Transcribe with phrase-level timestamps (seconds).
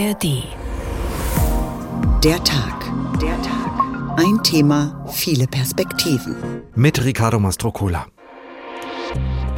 [0.00, 0.44] ARD.
[2.24, 2.90] Der Tag.
[3.20, 4.16] Der Tag.
[4.16, 6.62] Ein Thema, viele Perspektiven.
[6.74, 8.06] Mit Ricardo Mastrocola.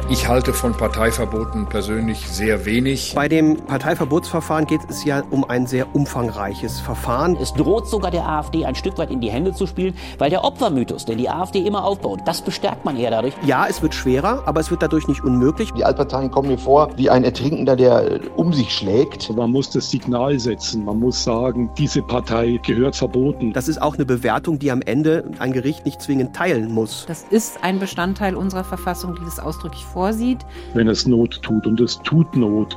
[0.09, 3.13] Ich halte von Parteiverboten persönlich sehr wenig.
[3.15, 7.37] Bei dem Parteiverbotsverfahren geht es ja um ein sehr umfangreiches Verfahren.
[7.41, 10.43] Es droht sogar der AfD ein Stück weit in die Hände zu spielen, weil der
[10.43, 13.33] Opfermythos, den die AfD immer aufbaut, das bestärkt man eher dadurch.
[13.45, 15.71] Ja, es wird schwerer, aber es wird dadurch nicht unmöglich.
[15.71, 19.33] Die Altparteien kommen mir vor wie ein Ertrinkender, der um sich schlägt.
[19.35, 20.83] Man muss das Signal setzen.
[20.83, 23.53] Man muss sagen, diese Partei gehört verboten.
[23.53, 27.05] Das ist auch eine Bewertung, die am Ende ein Gericht nicht zwingend teilen muss.
[27.07, 30.45] Das ist ein Bestandteil unserer Verfassung, die das ausdrücklich vorsieht.
[30.73, 32.75] Wenn es Not tut und es tut Not.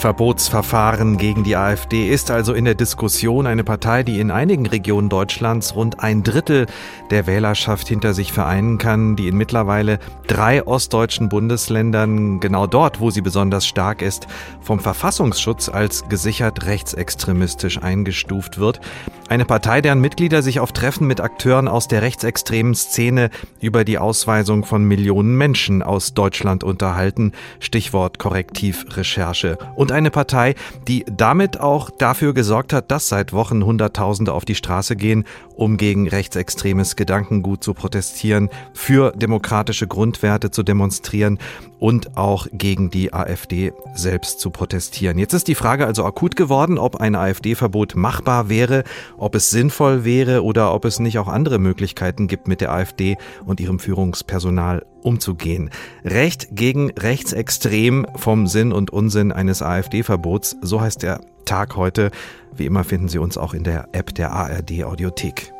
[0.00, 5.10] Verbotsverfahren gegen die AfD ist also in der Diskussion eine Partei, die in einigen Regionen
[5.10, 6.64] Deutschlands rund ein Drittel
[7.10, 13.10] der Wählerschaft hinter sich vereinen kann, die in mittlerweile drei ostdeutschen Bundesländern, genau dort, wo
[13.10, 14.26] sie besonders stark ist,
[14.62, 18.80] vom Verfassungsschutz als gesichert rechtsextremistisch eingestuft wird.
[19.28, 23.98] Eine Partei, deren Mitglieder sich auf Treffen mit Akteuren aus der rechtsextremen Szene über die
[23.98, 27.30] Ausweisung von Millionen Menschen aus Deutschland unterhalten.
[27.60, 29.56] Stichwort Korrektivrecherche.
[29.76, 30.54] Und eine Partei,
[30.88, 35.24] die damit auch dafür gesorgt hat, dass seit Wochen Hunderttausende auf die Straße gehen,
[35.54, 41.38] um gegen rechtsextremes Gedankengut zu protestieren, für demokratische Grundwerte zu demonstrieren
[41.80, 45.18] und auch gegen die AfD selbst zu protestieren.
[45.18, 48.84] Jetzt ist die Frage also akut geworden, ob ein AfD-Verbot machbar wäre,
[49.16, 53.16] ob es sinnvoll wäre oder ob es nicht auch andere Möglichkeiten gibt, mit der AfD
[53.44, 55.70] und ihrem Führungspersonal umzugehen.
[56.04, 62.10] Recht gegen rechtsextrem vom Sinn und Unsinn eines AfD-Verbots, so heißt der Tag heute.
[62.54, 65.52] Wie immer finden Sie uns auch in der App der ARD Audiothek.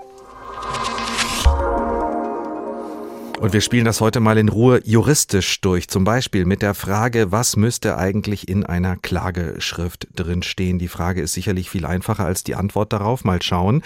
[3.41, 5.89] Und wir spielen das heute mal in Ruhe juristisch durch.
[5.89, 10.79] Zum Beispiel mit der Frage, was müsste eigentlich in einer Klageschrift drinstehen?
[10.79, 13.25] Die Frage ist sicherlich viel einfacher als die Antwort darauf.
[13.25, 13.83] Mal schauen.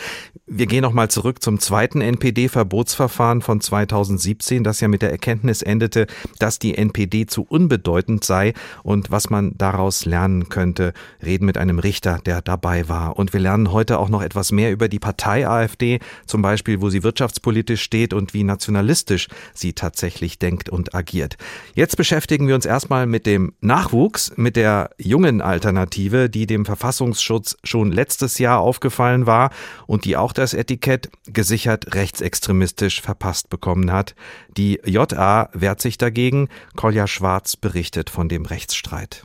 [0.48, 6.08] Wir gehen nochmal zurück zum zweiten NPD-Verbotsverfahren von 2017, das ja mit der Erkenntnis endete,
[6.40, 10.94] dass die NPD zu unbedeutend sei und was man daraus lernen könnte.
[11.24, 13.16] Reden mit einem Richter, der dabei war.
[13.16, 16.90] Und wir lernen heute auch noch etwas mehr über die Partei AfD, zum Beispiel, wo
[16.90, 21.36] sie wirtschaftspolitisch steht und wie nationalistisch sie tatsächlich denkt und agiert.
[21.74, 27.56] Jetzt beschäftigen wir uns erstmal mit dem Nachwuchs, mit der jungen Alternative, die dem Verfassungsschutz
[27.64, 29.50] schon letztes Jahr aufgefallen war
[29.86, 34.14] und die auch das Etikett gesichert rechtsextremistisch verpasst bekommen hat.
[34.56, 36.48] Die JA wehrt sich dagegen.
[36.76, 39.24] Kolja Schwarz berichtet von dem Rechtsstreit.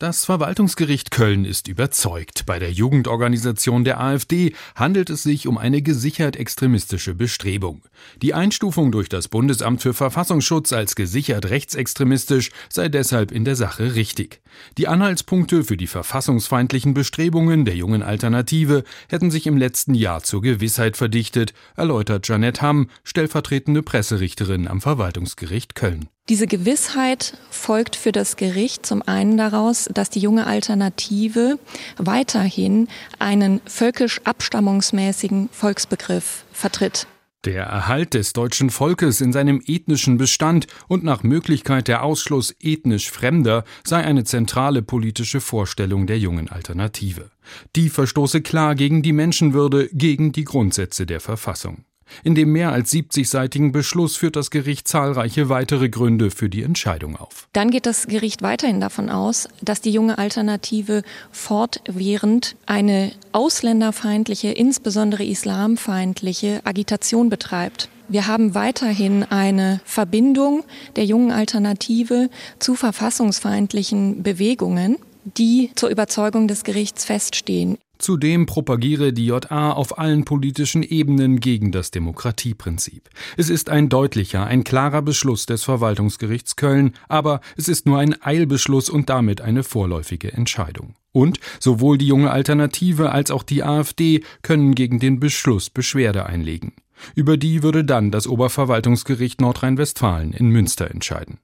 [0.00, 2.46] Das Verwaltungsgericht Köln ist überzeugt.
[2.46, 7.82] Bei der Jugendorganisation der AfD handelt es sich um eine gesichert extremistische Bestrebung.
[8.22, 13.94] Die Einstufung durch das Bundesamt für Verfassungsschutz als gesichert rechtsextremistisch sei deshalb in der Sache
[13.94, 14.40] richtig.
[14.78, 20.40] Die Anhaltspunkte für die verfassungsfeindlichen Bestrebungen der jungen Alternative hätten sich im letzten Jahr zur
[20.40, 26.08] Gewissheit verdichtet, erläutert Janette Hamm, stellvertretende Presserichterin am Verwaltungsgericht Köln.
[26.28, 31.58] Diese Gewissheit folgt für das Gericht zum einen daraus, dass die junge Alternative
[31.96, 32.86] weiterhin
[33.18, 37.08] einen völkisch abstammungsmäßigen Volksbegriff vertritt.
[37.46, 43.10] Der Erhalt des deutschen Volkes in seinem ethnischen Bestand und nach Möglichkeit der Ausschluss ethnisch
[43.10, 47.30] Fremder sei eine zentrale politische Vorstellung der jungen Alternative.
[47.76, 51.86] Die verstoße klar gegen die Menschenwürde, gegen die Grundsätze der Verfassung.
[52.24, 57.16] In dem mehr als 70-seitigen Beschluss führt das Gericht zahlreiche weitere Gründe für die Entscheidung
[57.16, 57.48] auf.
[57.52, 65.24] Dann geht das Gericht weiterhin davon aus, dass die junge Alternative fortwährend eine ausländerfeindliche, insbesondere
[65.24, 67.88] islamfeindliche Agitation betreibt.
[68.08, 70.64] Wir haben weiterhin eine Verbindung
[70.96, 72.28] der jungen Alternative
[72.58, 77.78] zu verfassungsfeindlichen Bewegungen, die zur Überzeugung des Gerichts feststehen.
[78.00, 83.10] Zudem propagiere die JA auf allen politischen Ebenen gegen das Demokratieprinzip.
[83.36, 88.20] Es ist ein deutlicher, ein klarer Beschluss des Verwaltungsgerichts Köln, aber es ist nur ein
[88.22, 90.94] Eilbeschluss und damit eine vorläufige Entscheidung.
[91.12, 96.72] Und sowohl die junge Alternative als auch die AfD können gegen den Beschluss Beschwerde einlegen.
[97.14, 101.38] Über die würde dann das Oberverwaltungsgericht Nordrhein-Westfalen in Münster entscheiden.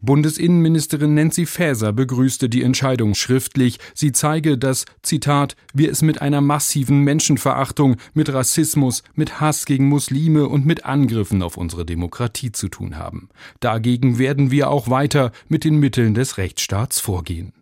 [0.00, 3.78] Bundesinnenministerin Nancy Faeser begrüßte die Entscheidung schriftlich.
[3.94, 9.88] Sie zeige, dass, Zitat, wir es mit einer massiven Menschenverachtung, mit Rassismus, mit Hass gegen
[9.88, 13.28] Muslime und mit Angriffen auf unsere Demokratie zu tun haben.
[13.60, 17.52] Dagegen werden wir auch weiter mit den Mitteln des Rechtsstaats vorgehen.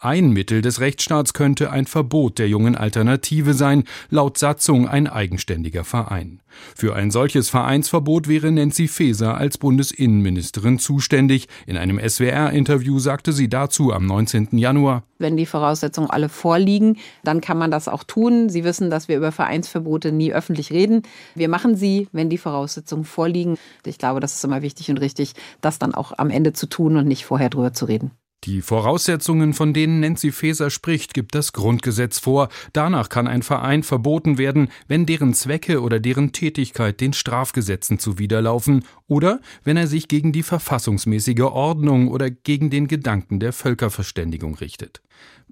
[0.00, 5.82] Ein Mittel des Rechtsstaats könnte ein Verbot der jungen Alternative sein, laut Satzung ein eigenständiger
[5.82, 6.40] Verein.
[6.76, 11.48] Für ein solches Vereinsverbot wäre Nancy Faeser als Bundesinnenministerin zuständig.
[11.66, 14.50] In einem SWR-Interview sagte sie dazu am 19.
[14.52, 15.02] Januar.
[15.18, 18.50] Wenn die Voraussetzungen alle vorliegen, dann kann man das auch tun.
[18.50, 21.02] Sie wissen, dass wir über Vereinsverbote nie öffentlich reden.
[21.34, 23.58] Wir machen sie, wenn die Voraussetzungen vorliegen.
[23.84, 26.96] Ich glaube, das ist immer wichtig und richtig, das dann auch am Ende zu tun
[26.96, 28.12] und nicht vorher drüber zu reden.
[28.44, 32.48] Die Voraussetzungen, von denen Nancy Faeser spricht, gibt das Grundgesetz vor.
[32.72, 38.84] Danach kann ein Verein verboten werden, wenn deren Zwecke oder deren Tätigkeit den Strafgesetzen zuwiderlaufen
[39.08, 45.02] oder wenn er sich gegen die verfassungsmäßige Ordnung oder gegen den Gedanken der Völkerverständigung richtet.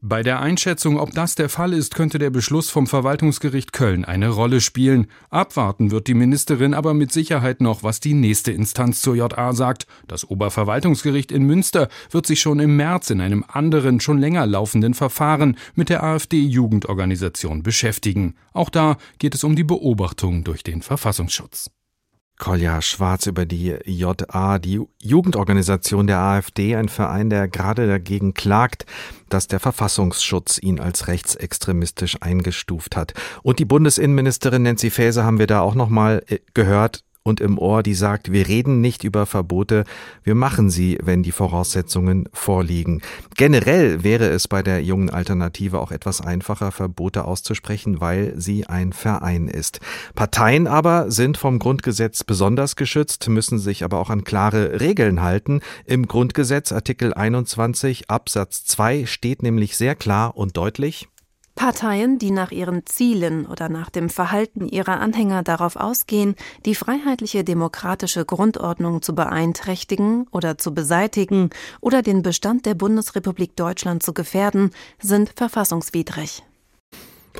[0.03, 4.29] Bei der Einschätzung, ob das der Fall ist, könnte der Beschluss vom Verwaltungsgericht Köln eine
[4.29, 5.07] Rolle spielen.
[5.31, 9.87] Abwarten wird die Ministerin aber mit Sicherheit noch, was die nächste Instanz zur JA sagt.
[10.07, 14.93] Das Oberverwaltungsgericht in Münster wird sich schon im März in einem anderen, schon länger laufenden
[14.93, 18.35] Verfahren mit der AfD-Jugendorganisation beschäftigen.
[18.53, 21.71] Auch da geht es um die Beobachtung durch den Verfassungsschutz.
[22.39, 28.85] Kolja Schwarz über die JA, die Jugendorganisation der AfD, ein Verein, der gerade dagegen klagt,
[29.29, 33.15] dass der Verfassungsschutz ihn als rechtsextremistisch eingestuft hat.
[33.43, 37.83] Und die Bundesinnenministerin Nancy Faeser haben wir da auch nochmal äh, gehört, und im Ohr,
[37.83, 39.85] die sagt, wir reden nicht über Verbote,
[40.23, 43.03] wir machen sie, wenn die Voraussetzungen vorliegen.
[43.37, 48.93] Generell wäre es bei der jungen Alternative auch etwas einfacher, Verbote auszusprechen, weil sie ein
[48.93, 49.81] Verein ist.
[50.15, 55.63] Parteien aber sind vom Grundgesetz besonders geschützt, müssen sich aber auch an klare Regeln halten.
[55.85, 61.09] Im Grundgesetz Artikel 21 Absatz 2 steht nämlich sehr klar und deutlich,
[61.57, 66.37] Parteien, die nach ihren Zielen oder nach dem Verhalten ihrer Anhänger darauf ausgehen,
[66.67, 71.51] die freiheitliche demokratische Grundordnung zu beeinträchtigen oder zu beseitigen
[71.81, 74.71] oder den Bestand der Bundesrepublik Deutschland zu gefährden,
[75.01, 76.43] sind verfassungswidrig.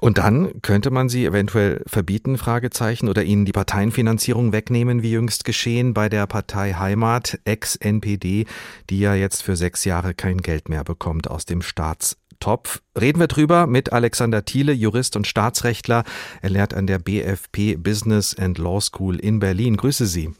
[0.01, 5.45] Und dann könnte man sie eventuell verbieten, Fragezeichen, oder ihnen die Parteienfinanzierung wegnehmen, wie jüngst
[5.45, 8.47] geschehen bei der Partei Heimat, ex-NPD,
[8.91, 12.81] die ja jetzt für sechs Jahre kein Geld mehr bekommt aus dem Staats Topf.
[12.99, 16.05] Reden wir drüber mit Alexander Thiele, Jurist und Staatsrechtler.
[16.43, 19.77] Er lehrt an der BFP Business and Law School in Berlin.
[19.77, 20.31] Grüße Sie.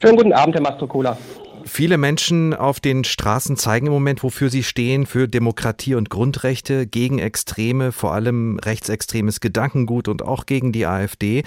[0.00, 1.16] Schönen guten Abend, Herr Mastrocola.
[1.64, 6.86] Viele Menschen auf den Straßen zeigen im Moment, wofür sie stehen, für Demokratie und Grundrechte,
[6.86, 11.44] gegen Extreme, vor allem rechtsextremes Gedankengut und auch gegen die AfD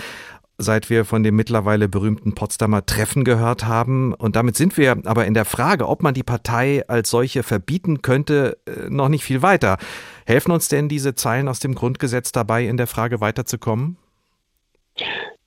[0.58, 4.14] seit wir von dem mittlerweile berühmten Potsdamer Treffen gehört haben.
[4.14, 8.02] Und damit sind wir aber in der Frage, ob man die Partei als solche verbieten
[8.02, 9.78] könnte, äh, noch nicht viel weiter.
[10.26, 13.98] Helfen uns denn diese Zeilen aus dem Grundgesetz dabei, in der Frage weiterzukommen?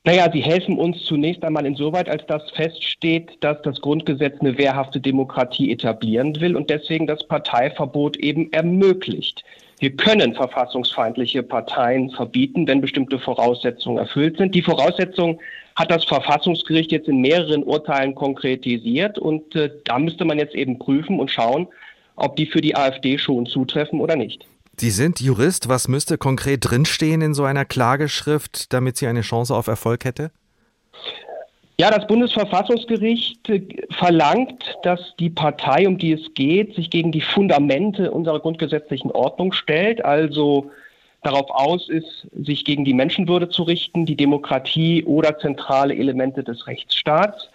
[0.04, 5.00] Naja, sie helfen uns zunächst einmal insoweit, als das feststeht, dass das Grundgesetz eine wehrhafte
[5.00, 9.44] Demokratie etablieren will und deswegen das Parteiverbot eben ermöglicht.
[9.80, 14.54] Wir können verfassungsfeindliche Parteien verbieten, wenn bestimmte Voraussetzungen erfüllt sind.
[14.54, 15.40] Die Voraussetzung
[15.76, 20.78] hat das Verfassungsgericht jetzt in mehreren Urteilen konkretisiert und äh, da müsste man jetzt eben
[20.78, 21.68] prüfen und schauen,
[22.16, 24.44] ob die für die AfD schon zutreffen oder nicht.
[24.76, 25.68] Sie sind Jurist.
[25.68, 30.30] Was müsste konkret drinstehen in so einer Klageschrift, damit sie eine Chance auf Erfolg hätte?
[31.80, 37.20] Ja, das Bundesverfassungsgericht äh, verlangt, dass die Partei, um die es geht, sich gegen die
[37.20, 40.72] Fundamente unserer grundgesetzlichen Ordnung stellt, also
[41.22, 46.66] darauf aus ist, sich gegen die Menschenwürde zu richten, die Demokratie oder zentrale Elemente des
[46.66, 47.48] Rechtsstaats.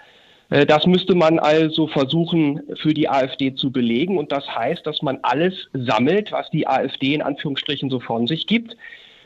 [0.49, 4.17] Äh, das müsste man also versuchen für die AfD zu belegen.
[4.17, 8.47] Und das heißt, dass man alles sammelt, was die AfD in Anführungsstrichen so von sich
[8.47, 8.77] gibt.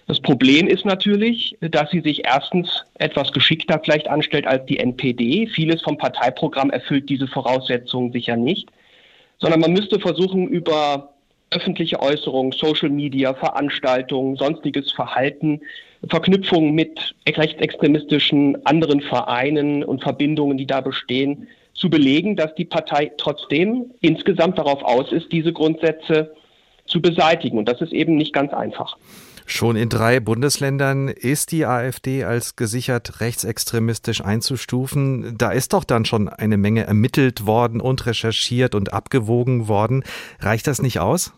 [0.08, 5.48] Das Problem ist natürlich, dass sie sich erstens etwas geschickter vielleicht anstellt als die NPD.
[5.48, 8.70] Vieles vom Parteiprogramm erfüllt diese Voraussetzungen sicher nicht,
[9.38, 11.14] sondern man müsste versuchen, über
[11.52, 15.62] öffentliche Äußerungen, Social Media, Veranstaltungen, sonstiges Verhalten,
[16.10, 23.12] Verknüpfungen mit rechtsextremistischen anderen Vereinen und Verbindungen, die da bestehen, zu belegen, dass die Partei
[23.18, 26.34] trotzdem insgesamt darauf aus ist, diese Grundsätze
[26.86, 27.58] zu beseitigen.
[27.58, 28.98] Und das ist eben nicht ganz einfach.
[29.50, 35.38] Schon in drei Bundesländern ist die AfD als gesichert rechtsextremistisch einzustufen.
[35.38, 40.04] Da ist doch dann schon eine Menge ermittelt worden und recherchiert und abgewogen worden.
[40.42, 41.32] Reicht das nicht aus?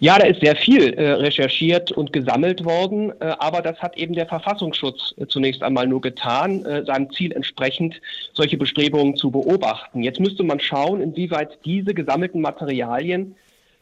[0.00, 4.14] Ja, da ist sehr viel äh, recherchiert und gesammelt worden, äh, aber das hat eben
[4.14, 8.00] der Verfassungsschutz äh, zunächst einmal nur getan, äh, seinem Ziel entsprechend
[8.32, 10.02] solche Bestrebungen zu beobachten.
[10.02, 13.36] Jetzt müsste man schauen, inwieweit diese gesammelten Materialien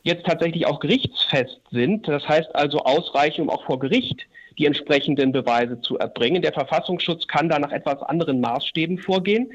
[0.07, 2.09] jetzt tatsächlich auch gerichtsfest sind.
[2.09, 6.41] Das heißt also ausreichen, um auch vor Gericht die entsprechenden Beweise zu erbringen.
[6.41, 9.51] Der Verfassungsschutz kann da nach etwas anderen Maßstäben vorgehen.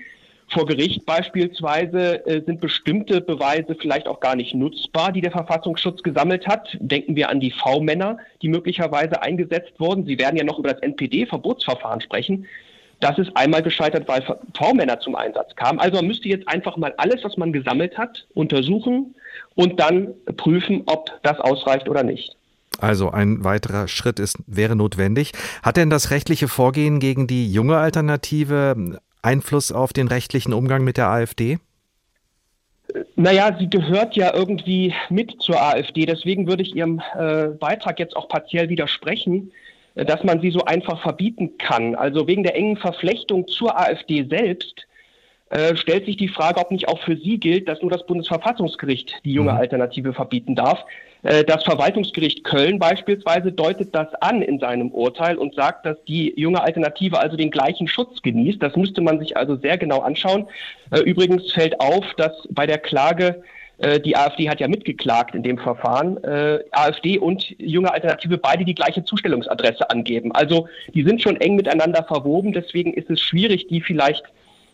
[0.49, 6.03] Vor Gericht beispielsweise äh, sind bestimmte Beweise vielleicht auch gar nicht nutzbar, die der Verfassungsschutz
[6.03, 6.77] gesammelt hat.
[6.81, 10.05] Denken wir an die V-Männer, die möglicherweise eingesetzt wurden.
[10.05, 12.45] Sie werden ja noch über das NPD-Verbotsverfahren sprechen.
[12.99, 14.21] Das ist einmal gescheitert, weil
[14.53, 15.79] V-Männer zum Einsatz kamen.
[15.79, 19.15] Also man müsste jetzt einfach mal alles, was man gesammelt hat, untersuchen
[19.55, 22.35] und dann prüfen, ob das ausreicht oder nicht.
[22.79, 25.33] Also ein weiterer Schritt ist, wäre notwendig.
[25.61, 30.97] Hat denn das rechtliche Vorgehen gegen die junge Alternative Einfluss auf den rechtlichen Umgang mit
[30.97, 31.59] der AfD?
[33.15, 36.05] Naja, sie gehört ja irgendwie mit zur AfD.
[36.05, 39.51] Deswegen würde ich Ihrem äh, Beitrag jetzt auch partiell widersprechen,
[39.95, 41.95] äh, dass man sie so einfach verbieten kann.
[41.95, 44.87] Also wegen der engen Verflechtung zur AfD selbst
[45.51, 49.15] äh, stellt sich die Frage, ob nicht auch für Sie gilt, dass nur das Bundesverfassungsgericht
[49.25, 49.57] die junge mhm.
[49.57, 50.79] Alternative verbieten darf.
[51.23, 56.33] Äh, das Verwaltungsgericht Köln beispielsweise deutet das an in seinem Urteil und sagt, dass die
[56.39, 58.63] junge Alternative also den gleichen Schutz genießt.
[58.63, 60.47] Das müsste man sich also sehr genau anschauen.
[60.89, 63.43] Äh, übrigens fällt auf, dass bei der Klage
[63.79, 66.17] äh, die AfD hat ja mitgeklagt in dem Verfahren.
[66.71, 70.31] AfD und junge Alternative beide die gleiche Zustellungsadresse angeben.
[70.31, 72.53] Also die sind schon eng miteinander verwoben.
[72.53, 74.23] Deswegen ist es schwierig, die vielleicht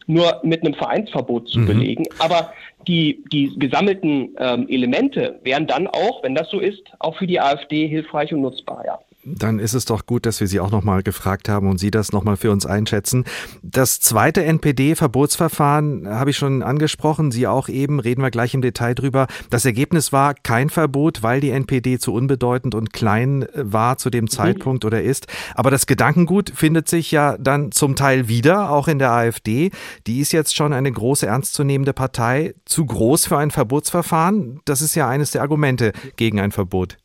[0.07, 1.67] nur mit einem Vereinsverbot zu mhm.
[1.67, 2.05] belegen.
[2.19, 2.53] Aber
[2.87, 7.39] die, die gesammelten ähm, Elemente wären dann auch, wenn das so ist, auch für die
[7.39, 8.99] AfD hilfreich und nutzbar, ja.
[9.35, 12.13] Dann ist es doch gut, dass wir Sie auch nochmal gefragt haben und Sie das
[12.13, 13.25] nochmal für uns einschätzen.
[13.61, 18.95] Das zweite NPD-Verbotsverfahren habe ich schon angesprochen, Sie auch eben, reden wir gleich im Detail
[18.95, 19.27] drüber.
[19.49, 24.09] Das Ergebnis war kein Verbot, weil die NPD zu unbedeutend und klein äh, war zu
[24.09, 24.29] dem mhm.
[24.29, 25.27] Zeitpunkt oder ist.
[25.55, 29.71] Aber das Gedankengut findet sich ja dann zum Teil wieder, auch in der AfD.
[30.05, 32.53] Die ist jetzt schon eine große, ernstzunehmende Partei.
[32.63, 34.61] Zu groß für ein Verbotsverfahren?
[34.63, 36.97] Das ist ja eines der Argumente gegen ein Verbot.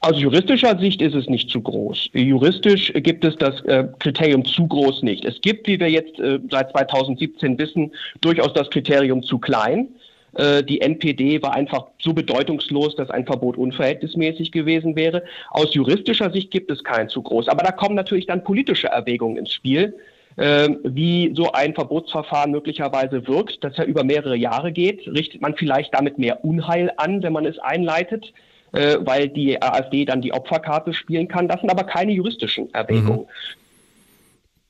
[0.00, 2.10] Aus juristischer Sicht ist es nicht zu groß.
[2.12, 5.24] Juristisch gibt es das äh, Kriterium zu groß nicht.
[5.24, 9.88] Es gibt, wie wir jetzt äh, seit 2017 wissen, durchaus das Kriterium zu klein.
[10.34, 15.22] Äh, die NPD war einfach so bedeutungslos, dass ein Verbot unverhältnismäßig gewesen wäre.
[15.50, 17.48] Aus juristischer Sicht gibt es kein zu groß.
[17.48, 19.94] Aber da kommen natürlich dann politische Erwägungen ins Spiel
[20.38, 25.06] ähm, wie so ein Verbotsverfahren möglicherweise wirkt, das ja über mehrere Jahre geht.
[25.06, 28.32] Richtet man vielleicht damit mehr Unheil an, wenn man es einleitet?
[28.72, 31.48] Äh, weil die AfD dann die Opferkarte spielen kann.
[31.48, 33.20] Das sind aber keine juristischen Erwägungen.
[33.20, 33.26] Mhm.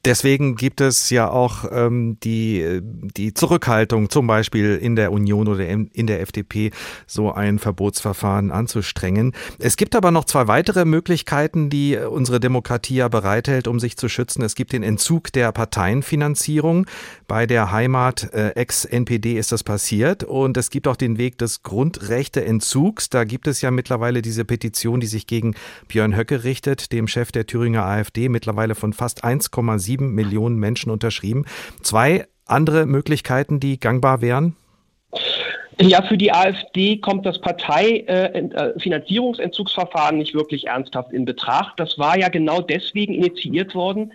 [0.07, 5.69] Deswegen gibt es ja auch ähm, die, die Zurückhaltung, zum Beispiel in der Union oder
[5.69, 6.71] in der FDP,
[7.07, 9.35] so ein Verbotsverfahren anzustrengen.
[9.59, 14.09] Es gibt aber noch zwei weitere Möglichkeiten, die unsere Demokratie ja bereithält, um sich zu
[14.09, 14.43] schützen.
[14.43, 16.87] Es gibt den Entzug der Parteienfinanzierung.
[17.29, 20.25] Bei der Heimat äh, ex-NPD ist das passiert.
[20.25, 23.11] Und es gibt auch den Weg des Grundrechteentzugs.
[23.11, 25.55] Da gibt es ja mittlerweile diese Petition, die sich gegen
[25.89, 30.93] Björn Höcke richtet, dem Chef der Thüringer AfD, mittlerweile von fast 1,7 sieben Millionen Menschen
[30.93, 31.47] unterschrieben.
[31.83, 34.55] Zwei andere Möglichkeiten, die gangbar wären?
[35.81, 41.81] Ja, für die AfD kommt das Parteifinanzierungsentzugsverfahren äh, nicht wirklich ernsthaft in Betracht.
[41.81, 44.13] Das war ja genau deswegen initiiert worden,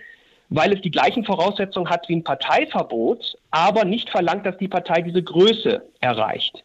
[0.49, 5.01] weil es die gleichen Voraussetzungen hat wie ein Parteiverbot, aber nicht verlangt, dass die Partei
[5.01, 6.63] diese Größe erreicht.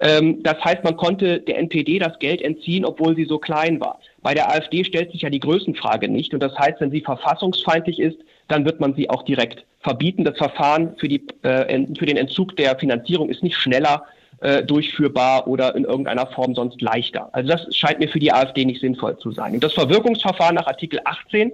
[0.00, 3.98] Ähm, das heißt, man konnte der NPD das Geld entziehen, obwohl sie so klein war.
[4.22, 6.34] Bei der AfD stellt sich ja die Größenfrage nicht.
[6.34, 10.24] Und das heißt, wenn sie verfassungsfeindlich ist, dann wird man sie auch direkt verbieten.
[10.24, 14.04] Das Verfahren für, die, äh, für den Entzug der Finanzierung ist nicht schneller
[14.40, 17.28] äh, durchführbar oder in irgendeiner Form sonst leichter.
[17.32, 19.54] Also das scheint mir für die AfD nicht sinnvoll zu sein.
[19.54, 21.52] Und das Verwirkungsverfahren nach Artikel 18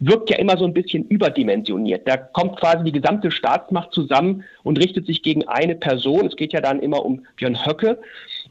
[0.00, 2.06] wirkt ja immer so ein bisschen überdimensioniert.
[2.06, 6.26] Da kommt quasi die gesamte Staatsmacht zusammen und richtet sich gegen eine Person.
[6.26, 7.98] Es geht ja dann immer um Björn Höcke.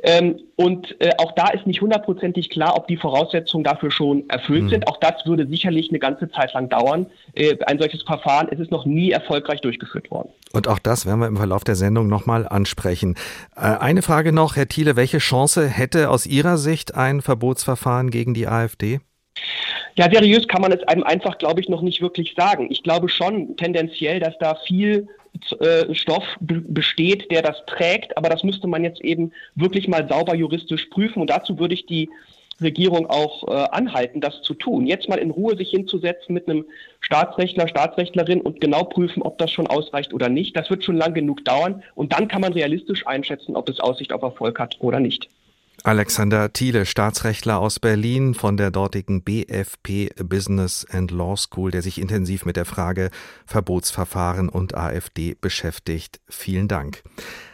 [0.03, 4.65] Ähm, und äh, auch da ist nicht hundertprozentig klar, ob die Voraussetzungen dafür schon erfüllt
[4.65, 4.69] mhm.
[4.69, 4.87] sind.
[4.87, 7.07] Auch das würde sicherlich eine ganze Zeit lang dauern.
[7.33, 10.29] Äh, ein solches Verfahren es ist noch nie erfolgreich durchgeführt worden.
[10.53, 13.15] Und auch das werden wir im Verlauf der Sendung nochmal ansprechen.
[13.55, 18.33] Äh, eine Frage noch, Herr Thiele, welche Chance hätte aus Ihrer Sicht ein Verbotsverfahren gegen
[18.33, 18.99] die AfD?
[19.95, 22.67] Ja, seriös kann man es einem einfach, glaube ich, noch nicht wirklich sagen.
[22.69, 25.07] Ich glaube schon tendenziell, dass da viel
[25.59, 30.35] äh, Stoff besteht, der das trägt, aber das müsste man jetzt eben wirklich mal sauber
[30.35, 32.09] juristisch prüfen und dazu würde ich die
[32.61, 34.87] Regierung auch äh, anhalten, das zu tun.
[34.87, 36.65] Jetzt mal in Ruhe sich hinzusetzen mit einem
[37.01, 40.55] Staatsrechtler, Staatsrechtlerin und genau prüfen, ob das schon ausreicht oder nicht.
[40.57, 44.11] Das wird schon lang genug dauern und dann kann man realistisch einschätzen, ob es Aussicht
[44.11, 45.29] auf Erfolg hat oder nicht.
[45.87, 52.01] Alexander Thiele, Staatsrechtler aus Berlin von der dortigen BFP Business and Law School, der sich
[52.01, 53.09] intensiv mit der Frage
[53.45, 56.19] Verbotsverfahren und AfD beschäftigt.
[56.27, 57.03] Vielen Dank.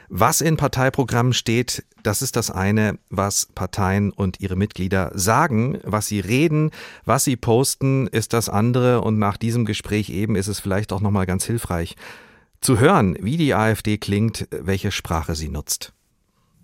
[0.10, 6.08] Was in Parteiprogrammen steht, das ist das eine, was Parteien und ihre Mitglieder sagen, was
[6.08, 6.72] sie reden,
[7.06, 11.02] was sie posten, ist das andere und nach diesem Gespräch eben ist es vielleicht auch
[11.02, 11.96] noch mal ganz hilfreich
[12.62, 15.94] Zu hören, wie die AfD klingt, welche Sprache sie nutzt.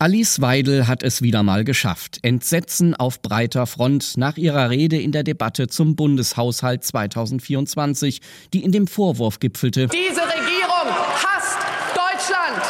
[0.01, 2.19] Alice Weidel hat es wieder mal geschafft.
[2.21, 8.21] Entsetzen auf breiter Front nach ihrer Rede in der Debatte zum Bundeshaushalt 2024,
[8.53, 9.87] die in dem Vorwurf gipfelte.
[9.87, 11.57] Diese Regierung hasst
[11.93, 12.61] Deutschland!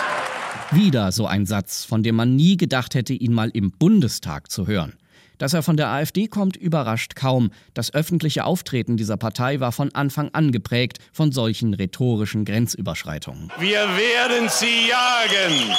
[0.71, 4.65] Wieder so ein Satz, von dem man nie gedacht hätte, ihn mal im Bundestag zu
[4.65, 4.93] hören.
[5.37, 7.51] Dass er von der AfD kommt, überrascht kaum.
[7.75, 13.51] Das öffentliche Auftreten dieser Partei war von Anfang an geprägt von solchen rhetorischen Grenzüberschreitungen.
[13.59, 15.75] Wir werden sie jagen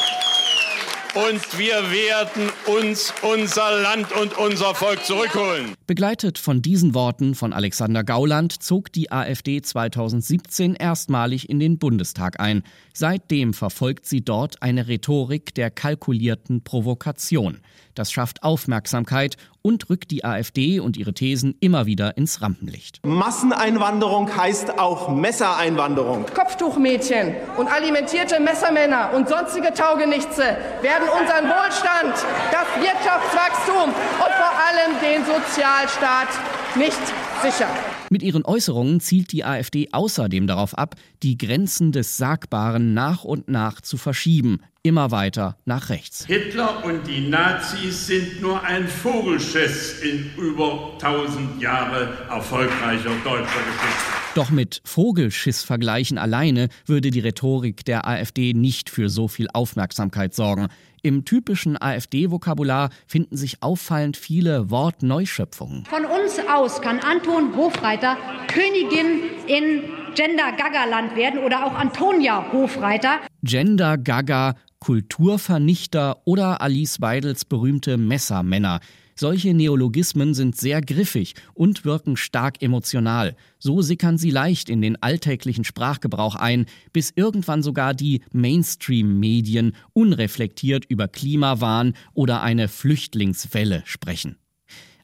[1.14, 5.74] und wir werden uns unser Land und unser Volk zurückholen.
[5.86, 12.38] Begleitet von diesen Worten von Alexander Gauland zog die AfD 2017 erstmalig in den Bundestag
[12.38, 12.62] ein.
[12.94, 17.60] Seitdem verfolgt sie dort eine Rhetorik der kalkulierten Provokation.
[17.94, 23.00] Das schafft Aufmerksamkeit und rückt die AfD und ihre Thesen immer wieder ins Rampenlicht.
[23.04, 26.26] Masseneinwanderung heißt auch Messereinwanderung.
[26.34, 30.42] Kopftuchmädchen und alimentierte Messermänner und sonstige Taugenichtse
[30.82, 32.14] werden unseren Wohlstand,
[32.50, 36.28] das Wirtschaftswachstum und vor allem den Sozialstaat
[36.76, 37.00] nicht
[37.42, 37.70] sichern.
[38.10, 43.48] Mit ihren Äußerungen zielt die AfD außerdem darauf ab, die Grenzen des Sagbaren nach und
[43.48, 46.26] nach zu verschieben, immer weiter nach rechts.
[46.26, 54.20] Hitler und die Nazis sind nur ein Vogelschiss in über 1000 Jahre erfolgreicher deutscher Geschichte.
[54.34, 60.68] Doch mit Vogelschiss-Vergleichen alleine würde die Rhetorik der AfD nicht für so viel Aufmerksamkeit sorgen.
[61.02, 65.84] Im typischen AfD-Vokabular finden sich auffallend viele Wortneuschöpfungen.
[65.86, 68.16] Von uns aus kann Anton Hofreiter
[68.48, 69.82] Königin in
[70.14, 73.20] Gender Gaga Land werden oder auch Antonia Hofreiter.
[73.42, 78.80] Gender Gaga, Kulturvernichter oder Alice Weidels berühmte Messermänner.
[79.20, 83.36] Solche Neologismen sind sehr griffig und wirken stark emotional.
[83.58, 90.86] So sickern sie leicht in den alltäglichen Sprachgebrauch ein, bis irgendwann sogar die Mainstream-Medien unreflektiert
[90.86, 94.36] über Klimawahn oder eine Flüchtlingswelle sprechen.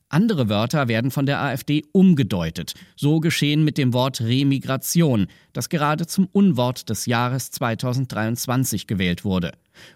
[0.09, 2.75] Andere Wörter werden von der AfD umgedeutet.
[2.95, 9.53] So geschehen mit dem Wort Remigration, das gerade zum Unwort des Jahres 2023 gewählt wurde.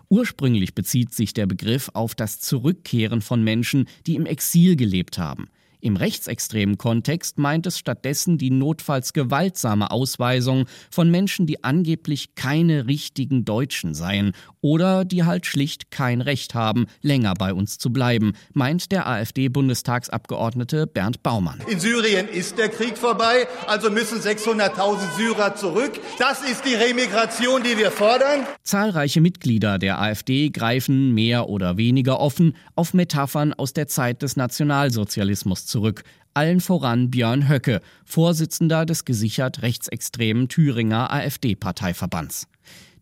[0.09, 5.47] Ursprünglich bezieht sich der Begriff auf das Zurückkehren von Menschen, die im Exil gelebt haben.
[5.80, 12.87] Im rechtsextremen Kontext meint es stattdessen die notfalls gewaltsame Ausweisung von Menschen, die angeblich keine
[12.87, 18.35] richtigen Deutschen seien oder die halt schlicht kein Recht haben, länger bei uns zu bleiben,
[18.52, 21.61] meint der AfD-Bundestagsabgeordnete Bernd Baumann.
[21.66, 25.92] In Syrien ist der Krieg vorbei, also müssen 600.000 Syrer zurück.
[26.18, 28.46] Das ist die Remigration, die wir fordern.
[28.62, 34.37] Zahlreiche Mitglieder der AfD greifen mehr oder weniger offen auf Metaphern aus der Zeit des
[34.37, 36.02] Nationalsozialismus zurück.
[36.35, 42.46] Allen voran Björn Höcke, Vorsitzender des gesichert rechtsextremen Thüringer AfD-Parteiverbands.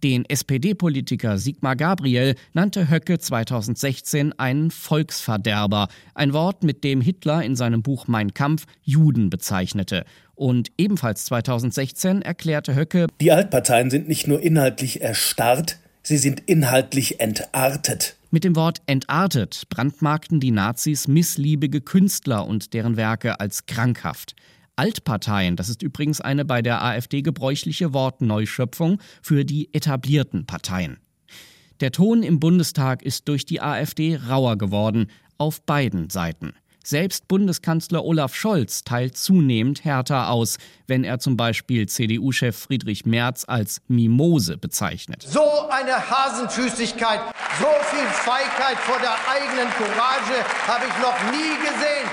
[0.05, 7.57] Den SPD-Politiker Sigmar Gabriel nannte Höcke 2016 einen Volksverderber, ein Wort, mit dem Hitler in
[7.57, 10.05] seinem Buch Mein Kampf Juden bezeichnete.
[10.37, 17.19] Und ebenfalls 2016 erklärte Höcke, die Altparteien sind nicht nur inhaltlich erstarrt, sie sind inhaltlich
[17.19, 18.18] entartet.
[18.31, 24.35] Mit dem Wort entartet brandmarkten die Nazis missliebige Künstler und deren Werke als krankhaft.
[24.77, 30.99] Altparteien, das ist übrigens eine bei der AfD gebräuchliche Wortneuschöpfung für die etablierten Parteien.
[31.81, 35.07] Der Ton im Bundestag ist durch die AfD rauer geworden,
[35.39, 36.53] auf beiden Seiten.
[36.89, 43.45] Selbst Bundeskanzler Olaf Scholz teilt zunehmend härter aus, wenn er zum Beispiel CDU-Chef Friedrich Merz
[43.47, 45.23] als Mimose bezeichnet.
[45.23, 47.21] So eine Hasenfüßigkeit,
[47.61, 52.09] so viel Feigheit vor der eigenen Courage habe ich noch nie gesehen.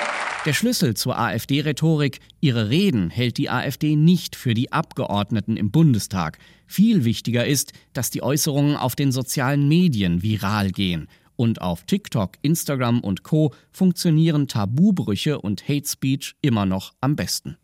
[0.45, 6.37] Der Schlüssel zur AfD-Rhetorik, ihre Reden hält die AfD nicht für die Abgeordneten im Bundestag.
[6.67, 11.07] Viel wichtiger ist, dass die Äußerungen auf den sozialen Medien viral gehen.
[11.35, 17.57] Und auf TikTok, Instagram und Co funktionieren Tabubrüche und Hate Speech immer noch am besten.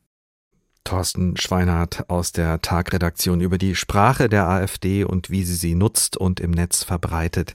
[0.83, 6.17] Thorsten Schweinhardt aus der Tagredaktion über die Sprache der AfD und wie sie sie nutzt
[6.17, 7.53] und im Netz verbreitet.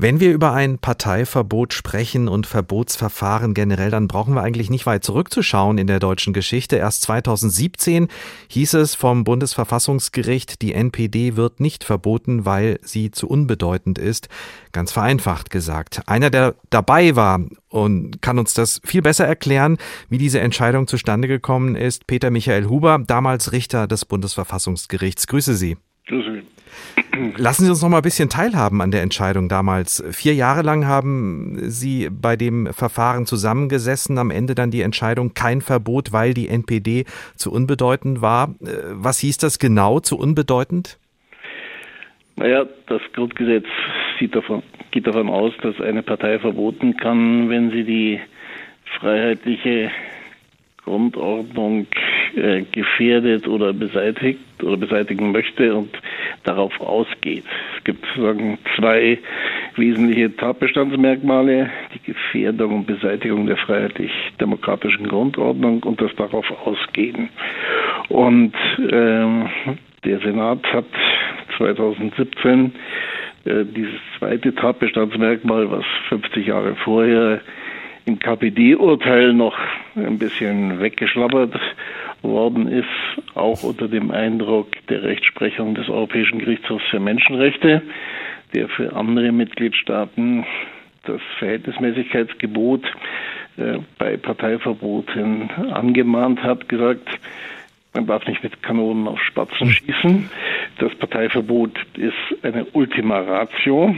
[0.00, 5.02] Wenn wir über ein Parteiverbot sprechen und Verbotsverfahren generell, dann brauchen wir eigentlich nicht weit
[5.02, 6.76] zurückzuschauen in der deutschen Geschichte.
[6.76, 8.06] Erst 2017
[8.46, 14.28] hieß es vom Bundesverfassungsgericht, die NPD wird nicht verboten, weil sie zu unbedeutend ist.
[14.70, 16.02] Ganz vereinfacht gesagt.
[16.06, 21.26] Einer, der dabei war und kann uns das viel besser erklären, wie diese Entscheidung zustande
[21.26, 25.26] gekommen ist, Peter Michael Huber, damals Richter des Bundesverfassungsgerichts.
[25.26, 25.76] Grüße Sie.
[26.06, 26.57] Grüße Sie.
[27.36, 30.04] Lassen Sie uns noch mal ein bisschen teilhaben an der Entscheidung damals.
[30.12, 35.60] Vier Jahre lang haben Sie bei dem Verfahren zusammengesessen, am Ende dann die Entscheidung kein
[35.60, 37.04] Verbot, weil die NPD
[37.36, 38.54] zu unbedeutend war.
[38.60, 40.98] Äh, was hieß das genau, zu unbedeutend?
[42.36, 43.66] Naja, das Grundgesetz
[44.32, 48.20] davon, geht davon aus, dass eine Partei verboten kann, wenn sie die
[49.00, 49.90] freiheitliche
[50.88, 51.86] Grundordnung
[52.34, 55.90] äh, gefährdet oder beseitigt oder beseitigen möchte und
[56.44, 57.44] darauf ausgeht.
[57.76, 59.18] Es gibt sozusagen zwei
[59.76, 67.28] wesentliche Tatbestandsmerkmale, die Gefährdung und Beseitigung der freiheitlich-demokratischen Grundordnung und das darauf ausgehen.
[68.08, 68.54] Und
[68.90, 69.48] ähm,
[70.04, 70.86] der Senat hat
[71.58, 72.72] 2017
[73.44, 77.40] äh, dieses zweite Tatbestandsmerkmal, was 50 Jahre vorher
[78.08, 79.56] im KPD-Urteil noch
[79.94, 81.54] ein bisschen weggeschlappert
[82.22, 82.86] worden ist,
[83.34, 87.82] auch unter dem Eindruck der Rechtsprechung des Europäischen Gerichtshofs für Menschenrechte,
[88.54, 90.44] der für andere Mitgliedstaaten
[91.04, 92.84] das Verhältnismäßigkeitsgebot
[93.58, 97.08] äh, bei Parteiverboten angemahnt hat, gesagt,
[97.98, 100.30] man darf nicht mit Kanonen auf Spatzen schießen.
[100.78, 103.92] Das Parteiverbot ist eine Ultima Ratio.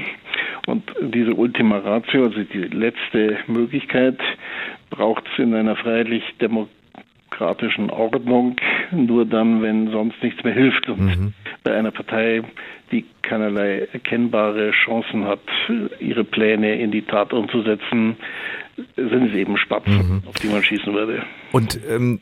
[0.66, 4.18] Und diese Ultima Ratio, also die letzte Möglichkeit,
[4.88, 8.56] braucht es in einer freiheitlich-demokratischen Ordnung
[8.90, 10.88] nur dann, wenn sonst nichts mehr hilft.
[10.88, 11.34] Und mhm.
[11.62, 12.40] bei einer Partei,
[12.92, 15.40] die keinerlei erkennbare Chancen hat,
[15.98, 18.16] ihre Pläne in die Tat umzusetzen,
[18.96, 20.22] sind es eben Spatzen, mhm.
[20.26, 21.22] auf die man schießen würde.
[21.52, 22.20] Und ähm,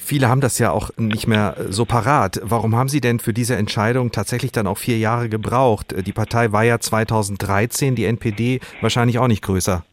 [0.00, 2.40] viele haben das ja auch nicht mehr so parat.
[2.42, 5.94] Warum haben Sie denn für diese Entscheidung tatsächlich dann auch vier Jahre gebraucht?
[6.06, 9.84] Die Partei war ja 2013, die NPD wahrscheinlich auch nicht größer.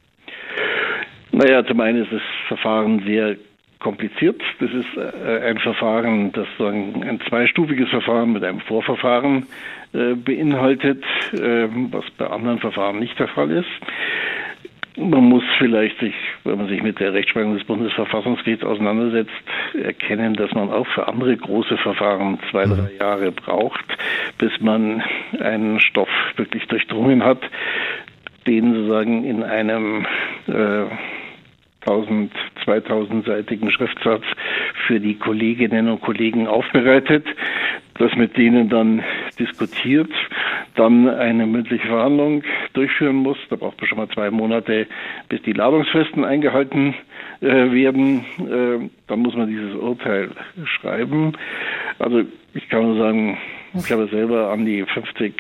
[1.32, 3.38] Naja, zum einen ist das Verfahren sehr
[3.80, 4.42] kompliziert.
[4.60, 9.48] Das ist äh, ein Verfahren, das ein zweistufiges Verfahren mit einem Vorverfahren
[9.94, 13.68] äh, beinhaltet, äh, was bei anderen Verfahren nicht der Fall ist.
[14.98, 19.32] Man muss vielleicht sich, wenn man sich mit der Rechtsprechung des Bundesverfassungsgerichts auseinandersetzt,
[19.82, 22.98] erkennen, dass man auch für andere große Verfahren zwei, drei mhm.
[23.00, 23.86] Jahre braucht,
[24.38, 25.02] bis man
[25.40, 27.40] einen Stoff wirklich durchdrungen hat,
[28.48, 30.06] den sozusagen in einem
[30.48, 30.86] äh,
[31.88, 32.32] 1000,
[32.66, 34.24] 2000-seitigen Schriftsatz
[34.88, 37.26] für die Kolleginnen und Kollegen aufbereitet,
[38.02, 39.04] das mit denen dann
[39.40, 40.12] diskutiert,
[40.76, 43.38] dann eine mündliche Verhandlung durchführen muss.
[43.50, 44.88] Da braucht man schon mal zwei Monate,
[45.30, 46.96] bis die Ladungsfristen eingehalten
[47.42, 48.26] äh, werden.
[48.40, 50.32] Äh, dann muss man dieses Urteil
[50.66, 51.34] schreiben.
[52.00, 53.38] Also ich kann nur sagen,
[53.74, 55.34] ich habe selber an die 50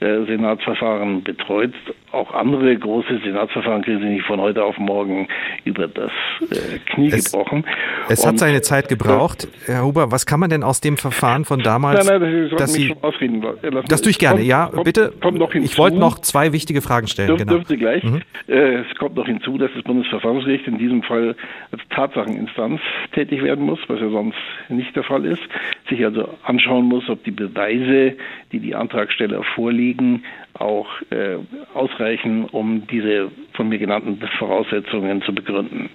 [0.00, 1.72] äh, Senatsverfahren betreut.
[2.12, 5.26] Auch andere große Senatsverfahren kriegen Sie nicht von heute auf morgen
[5.64, 6.10] über das
[6.50, 7.64] äh, Knie es, gebrochen.
[8.08, 9.48] Es Und, hat seine Zeit gebraucht.
[9.64, 12.72] Herr Huber, was kann man denn aus dem Verfahren von damals, nein, nein, das, dass
[12.74, 13.44] Sie, schon ausreden.
[13.88, 15.12] Das tue ich gerne, kommt, ja, kommt, bitte.
[15.20, 17.28] Kommt noch hinzu, ich wollte noch zwei wichtige Fragen stellen.
[17.28, 17.52] Dürf, genau.
[17.52, 18.04] Dürfte gleich.
[18.04, 18.20] Mhm.
[18.48, 21.34] Äh, es kommt noch hinzu, dass das Bundesverfassungsgericht in diesem Fall
[21.72, 22.80] als Tatsacheninstanz
[23.12, 24.36] tätig werden muss, was ja sonst
[24.68, 25.42] nicht der Fall ist.
[25.88, 28.16] Sich also anschauen muss, ob die Beweise,
[28.52, 31.36] die die Antragsteller vorliegen, auch äh,
[31.74, 35.88] ausreichen, um diese von mir genannten Voraussetzungen zu begründen.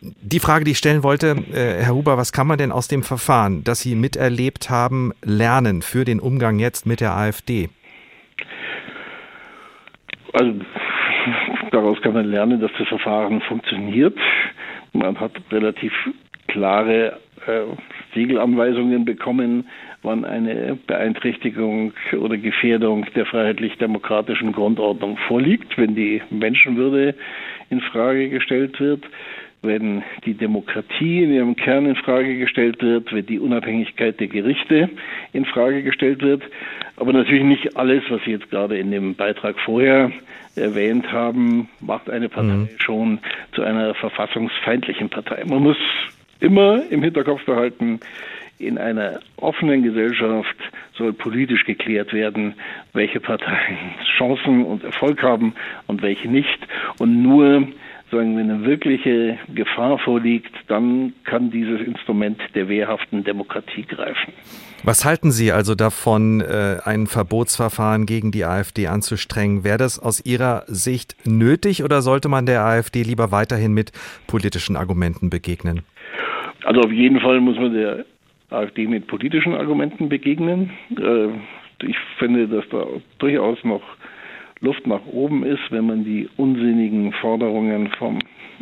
[0.00, 3.02] Die Frage, die ich stellen wollte, äh, Herr Huber, was kann man denn aus dem
[3.02, 7.68] Verfahren, das Sie miterlebt haben, lernen für den Umgang jetzt mit der AfD?
[10.32, 10.52] Also
[11.70, 14.18] daraus kann man lernen, dass das Verfahren funktioniert.
[14.92, 15.92] Man hat relativ
[16.46, 17.62] klare äh,
[18.14, 19.68] Siegelanweisungen bekommen,
[20.02, 27.14] wann eine Beeinträchtigung oder Gefährdung der freiheitlich-demokratischen Grundordnung vorliegt, wenn die Menschenwürde
[27.70, 29.04] in Frage gestellt wird,
[29.62, 34.88] wenn die Demokratie in ihrem Kern in Frage gestellt wird, wenn die Unabhängigkeit der Gerichte
[35.32, 36.42] in Frage gestellt wird.
[36.96, 40.12] Aber natürlich nicht alles, was Sie jetzt gerade in dem Beitrag vorher
[40.54, 42.68] erwähnt haben, macht eine Partei mhm.
[42.78, 43.18] schon
[43.52, 45.44] zu einer verfassungsfeindlichen Partei.
[45.44, 45.76] Man muss
[46.40, 48.00] immer im Hinterkopf behalten,
[48.58, 50.56] in einer offenen Gesellschaft
[50.96, 52.54] soll politisch geklärt werden,
[52.92, 53.76] welche Parteien
[54.16, 55.54] Chancen und Erfolg haben
[55.86, 56.58] und welche nicht.
[56.98, 57.68] Und nur
[58.10, 64.32] sagen, wenn eine wirkliche Gefahr vorliegt, dann kann dieses Instrument der wehrhaften Demokratie greifen.
[64.84, 69.64] Was halten Sie also davon, äh, ein Verbotsverfahren gegen die AfD anzustrengen?
[69.64, 73.92] Wäre das aus Ihrer Sicht nötig oder sollte man der AfD lieber weiterhin mit
[74.26, 75.82] politischen Argumenten begegnen?
[76.66, 78.04] Also auf jeden Fall muss man der
[78.50, 80.70] AfD mit politischen Argumenten begegnen.
[80.98, 81.28] Äh,
[81.86, 82.84] ich finde, dass da
[83.20, 83.82] durchaus noch
[84.60, 88.18] Luft nach oben ist, wenn man die unsinnigen Forderungen vom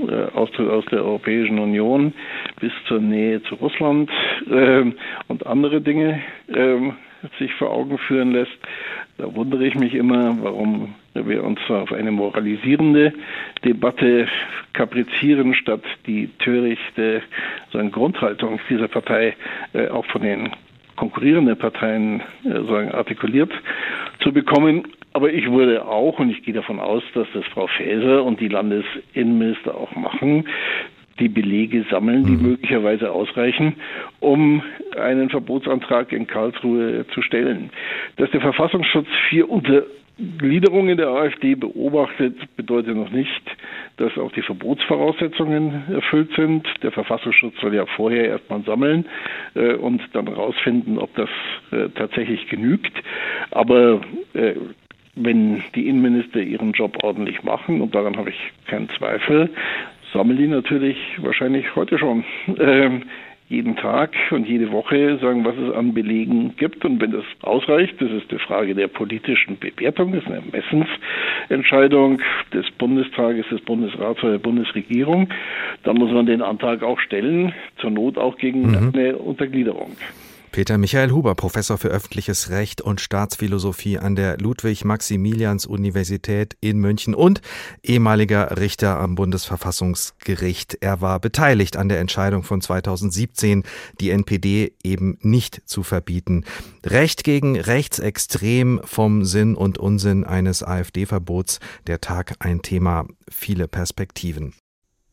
[0.06, 2.12] äh, Austritt aus der Europäischen Union
[2.60, 4.10] bis zur Nähe zu Russland
[4.50, 4.84] äh,
[5.28, 6.20] und andere Dinge
[7.38, 8.52] sich vor Augen führen lässt.
[9.18, 13.12] Da wundere ich mich immer, warum wir uns auf eine moralisierende
[13.64, 14.26] Debatte
[14.72, 17.22] kaprizieren, statt die törichte
[17.70, 19.36] so eine Grundhaltung dieser Partei
[19.72, 20.50] äh, auch von den
[20.96, 23.52] konkurrierenden Parteien äh, sagen, artikuliert
[24.20, 24.84] zu bekommen.
[25.12, 28.48] Aber ich würde auch, und ich gehe davon aus, dass das Frau Faeser und die
[28.48, 30.48] Landesinnenminister auch machen,
[31.18, 32.42] die Belege sammeln, die mhm.
[32.42, 33.74] möglicherweise ausreichen,
[34.20, 34.62] um
[34.96, 37.70] einen Verbotsantrag in Karlsruhe zu stellen.
[38.16, 43.42] Dass der Verfassungsschutz vier Untergliederungen der AfD beobachtet, bedeutet noch nicht,
[43.96, 46.66] dass auch die Verbotsvoraussetzungen erfüllt sind.
[46.82, 49.06] Der Verfassungsschutz soll ja vorher erstmal sammeln
[49.54, 51.30] äh, und dann herausfinden, ob das
[51.70, 52.92] äh, tatsächlich genügt.
[53.52, 54.00] Aber
[54.32, 54.54] äh,
[55.16, 59.50] wenn die Innenminister ihren Job ordentlich machen, und daran habe ich keinen Zweifel,
[60.14, 62.24] sammeln die natürlich wahrscheinlich heute schon
[62.58, 63.02] ähm,
[63.48, 66.84] jeden Tag und jede Woche sagen, was es an Belegen gibt.
[66.84, 72.22] Und wenn das ausreicht, das ist die Frage der politischen Bewertung, das ist eine Ermessensentscheidung
[72.54, 75.28] des Bundestages, des Bundesrats oder der Bundesregierung,
[75.82, 78.92] dann muss man den Antrag auch stellen, zur Not auch gegen mhm.
[78.94, 79.92] eine Untergliederung.
[80.54, 87.40] Peter Michael Huber, Professor für öffentliches Recht und Staatsphilosophie an der Ludwig-Maximilians-Universität in München und
[87.82, 90.78] ehemaliger Richter am Bundesverfassungsgericht.
[90.80, 93.64] Er war beteiligt an der Entscheidung von 2017,
[94.00, 96.44] die NPD eben nicht zu verbieten.
[96.86, 101.58] Recht gegen rechtsextrem vom Sinn und Unsinn eines AfD-Verbots.
[101.88, 104.54] Der Tag ein Thema, viele Perspektiven.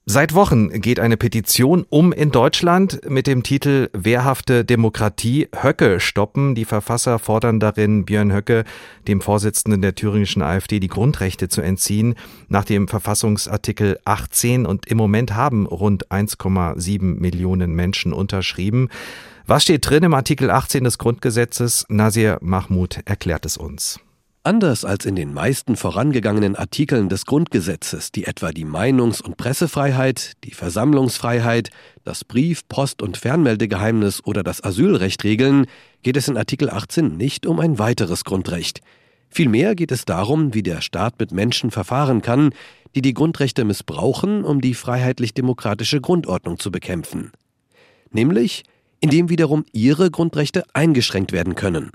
[0.07, 6.55] Seit Wochen geht eine Petition um in Deutschland mit dem Titel Wehrhafte Demokratie Höcke stoppen.
[6.55, 8.63] Die Verfasser fordern darin Björn Höcke,
[9.07, 12.15] dem Vorsitzenden der thüringischen AfD, die Grundrechte zu entziehen,
[12.49, 18.89] nach dem Verfassungsartikel 18 und im Moment haben rund 1,7 Millionen Menschen unterschrieben.
[19.45, 21.85] Was steht drin im Artikel 18 des Grundgesetzes?
[21.89, 23.99] Nasir Mahmoud erklärt es uns.
[24.43, 30.31] Anders als in den meisten vorangegangenen Artikeln des Grundgesetzes, die etwa die Meinungs- und Pressefreiheit,
[30.43, 31.69] die Versammlungsfreiheit,
[32.03, 35.67] das Brief-, Post- und Fernmeldegeheimnis oder das Asylrecht regeln,
[36.01, 38.81] geht es in Artikel 18 nicht um ein weiteres Grundrecht.
[39.29, 42.49] Vielmehr geht es darum, wie der Staat mit Menschen verfahren kann,
[42.95, 47.31] die die Grundrechte missbrauchen, um die freiheitlich-demokratische Grundordnung zu bekämpfen.
[48.09, 48.63] Nämlich,
[49.01, 51.91] indem wiederum ihre Grundrechte eingeschränkt werden können.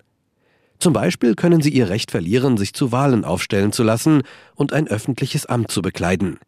[0.78, 4.22] Zum Beispiel können sie ihr Recht verlieren, sich zu Wahlen aufstellen zu lassen
[4.54, 6.38] und ein öffentliches Amt zu bekleiden.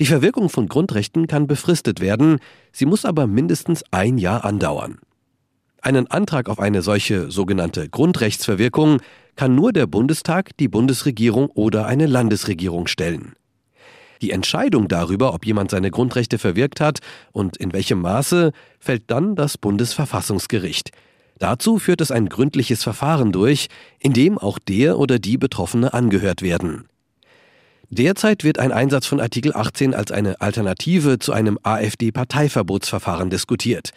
[0.00, 2.38] Die Verwirkung von Grundrechten kann befristet werden,
[2.72, 4.98] sie muss aber mindestens ein Jahr andauern.
[5.80, 9.00] Einen Antrag auf eine solche sogenannte Grundrechtsverwirkung
[9.36, 13.34] kann nur der Bundestag, die Bundesregierung oder eine Landesregierung stellen.
[14.22, 17.00] Die Entscheidung darüber, ob jemand seine Grundrechte verwirkt hat
[17.32, 20.92] und in welchem Maße, fällt dann das Bundesverfassungsgericht.
[21.42, 23.66] Dazu führt es ein gründliches Verfahren durch,
[23.98, 26.84] in dem auch der oder die Betroffene angehört werden.
[27.90, 33.90] Derzeit wird ein Einsatz von Artikel 18 als eine Alternative zu einem AfD-Parteiverbotsverfahren diskutiert.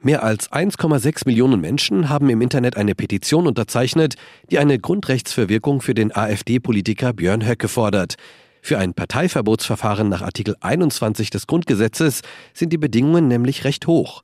[0.00, 4.14] Mehr als 1,6 Millionen Menschen haben im Internet eine Petition unterzeichnet,
[4.52, 8.14] die eine Grundrechtsverwirkung für den AfD-Politiker Björn Höcke fordert.
[8.60, 12.22] Für ein Parteiverbotsverfahren nach Artikel 21 des Grundgesetzes
[12.54, 14.22] sind die Bedingungen nämlich recht hoch.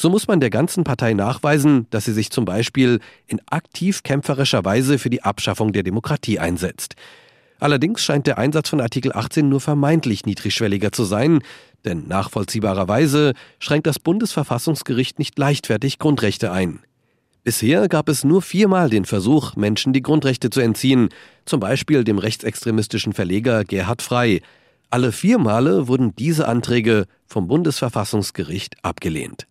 [0.00, 4.64] So muss man der ganzen Partei nachweisen, dass sie sich zum Beispiel in aktiv kämpferischer
[4.64, 6.94] Weise für die Abschaffung der Demokratie einsetzt.
[7.58, 11.40] Allerdings scheint der Einsatz von Artikel 18 nur vermeintlich niedrigschwelliger zu sein,
[11.84, 16.78] denn nachvollziehbarerweise schränkt das Bundesverfassungsgericht nicht leichtfertig Grundrechte ein.
[17.42, 21.08] Bisher gab es nur viermal den Versuch, Menschen die Grundrechte zu entziehen,
[21.44, 24.42] zum Beispiel dem rechtsextremistischen Verleger Gerhard Frey.
[24.90, 29.47] Alle vier Male wurden diese Anträge vom Bundesverfassungsgericht abgelehnt.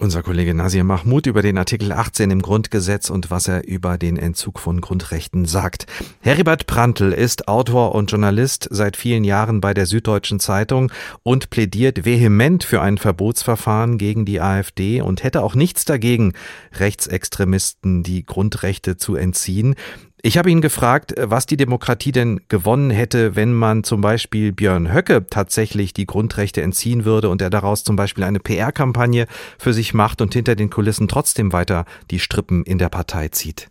[0.00, 4.16] Unser Kollege Nasir Mahmoud über den Artikel 18 im Grundgesetz und was er über den
[4.16, 5.84] Entzug von Grundrechten sagt.
[6.20, 10.90] Heribert Prantl ist Autor und Journalist seit vielen Jahren bei der Süddeutschen Zeitung
[11.22, 16.32] und plädiert vehement für ein Verbotsverfahren gegen die AfD und hätte auch nichts dagegen,
[16.78, 19.74] Rechtsextremisten die Grundrechte zu entziehen.
[20.22, 24.92] Ich habe ihn gefragt, was die Demokratie denn gewonnen hätte, wenn man zum Beispiel Björn
[24.92, 29.26] Höcke tatsächlich die Grundrechte entziehen würde und er daraus zum Beispiel eine PR-Kampagne
[29.58, 33.68] für sich macht und hinter den Kulissen trotzdem weiter die Strippen in der Partei zieht.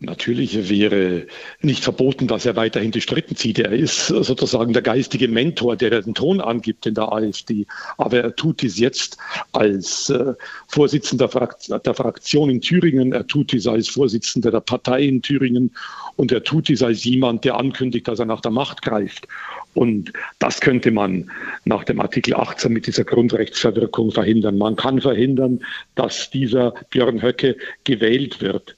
[0.00, 1.26] Natürlich wäre
[1.60, 3.58] nicht verboten, dass er weiterhin die Strippen zieht.
[3.58, 7.66] Er ist sozusagen der geistige Mentor, der den Ton angibt in der AfD.
[7.96, 9.18] Aber er tut dies jetzt
[9.50, 10.34] als äh,
[10.68, 13.12] Vorsitzender der Fraktion in Thüringen.
[13.12, 15.74] Er tut dies als Vorsitzender der Partei in Thüringen.
[16.14, 19.26] Und er tut dies als jemand, der ankündigt, dass er nach der Macht greift.
[19.74, 21.28] Und das könnte man
[21.64, 24.58] nach dem Artikel 18 mit dieser Grundrechtsverwirkung verhindern.
[24.58, 25.64] Man kann verhindern,
[25.96, 28.76] dass dieser Björn Höcke gewählt wird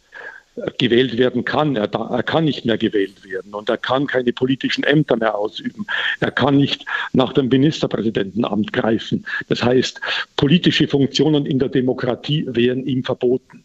[0.79, 1.77] gewählt werden kann.
[1.77, 5.87] Er, er, kann nicht mehr gewählt werden und er kann keine politischen Ämter mehr ausüben.
[6.21, 9.27] Er kann nicht nach dem Ministerpräsidentenamt greifen.
[9.49, 10.01] Das heißt,
[10.37, 13.65] politische Funktionen in der Demokratie wären ihm verboten.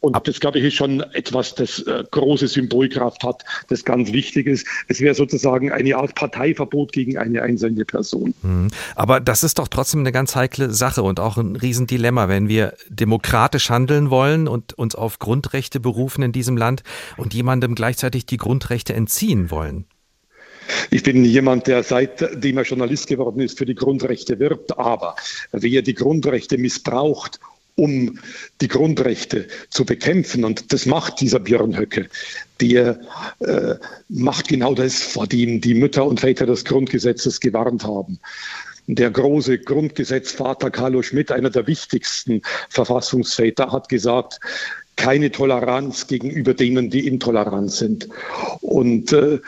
[0.00, 4.46] Und das, glaube ich, ist schon etwas, das äh, große Symbolkraft hat, das ganz wichtig
[4.46, 4.66] ist.
[4.88, 8.34] Es wäre sozusagen eine Art Parteiverbot gegen eine einzelne Person.
[8.42, 8.68] Mhm.
[8.96, 12.74] Aber das ist doch trotzdem eine ganz heikle Sache und auch ein Riesendilemma, wenn wir
[12.88, 16.82] demokratisch handeln wollen und uns auf Grundrechte berufen in diesem Land
[17.18, 19.84] und jemandem gleichzeitig die Grundrechte entziehen wollen.
[20.90, 24.78] Ich bin jemand, der seitdem er Journalist geworden ist, für die Grundrechte wirbt.
[24.78, 25.16] Aber
[25.52, 27.38] wer die Grundrechte missbraucht,
[27.74, 28.18] um
[28.60, 30.44] die Grundrechte zu bekämpfen.
[30.44, 32.08] Und das macht dieser Björn Höcke.
[32.60, 33.00] Der
[33.40, 33.74] äh,
[34.08, 38.18] macht genau das, vor dem die Mütter und Väter des Grundgesetzes gewarnt haben.
[38.88, 44.40] Der große Grundgesetzvater Carlo Schmidt, einer der wichtigsten Verfassungsväter, hat gesagt,
[45.02, 48.08] keine Toleranz gegenüber denen, die intolerant sind.
[48.60, 49.40] Und äh,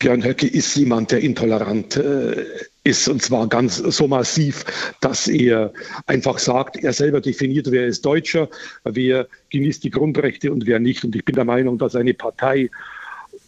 [0.00, 2.44] Björn Höcke ist jemand, der intolerant äh,
[2.82, 4.64] ist und zwar ganz so massiv,
[5.00, 5.72] dass er
[6.06, 8.48] einfach sagt, er selber definiert, wer ist Deutscher,
[8.82, 11.04] wer genießt die Grundrechte und wer nicht.
[11.04, 12.68] Und ich bin der Meinung, dass eine Partei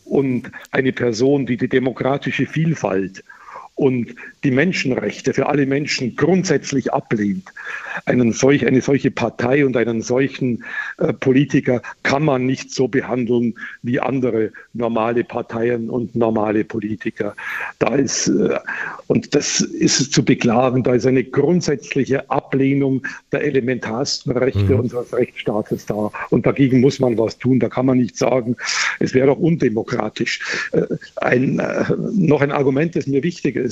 [0.04, 3.24] und eine Person, die die demokratische Vielfalt
[3.78, 7.44] und die Menschenrechte für alle Menschen grundsätzlich ablehnt,
[8.06, 10.64] einen solch, eine solche Partei und einen solchen
[10.98, 17.36] äh, Politiker kann man nicht so behandeln wie andere normale Parteien und normale Politiker.
[17.78, 18.58] Da ist, äh,
[19.06, 24.80] und das ist zu beklagen, da ist eine grundsätzliche Ablehnung der elementarsten Rechte mhm.
[24.80, 26.10] unseres Rechtsstaates da.
[26.30, 27.60] Und dagegen muss man was tun.
[27.60, 28.56] Da kann man nicht sagen,
[28.98, 30.68] es wäre doch undemokratisch.
[30.72, 30.82] Äh,
[31.16, 33.67] ein, äh, noch ein Argument, das mir wichtig ist.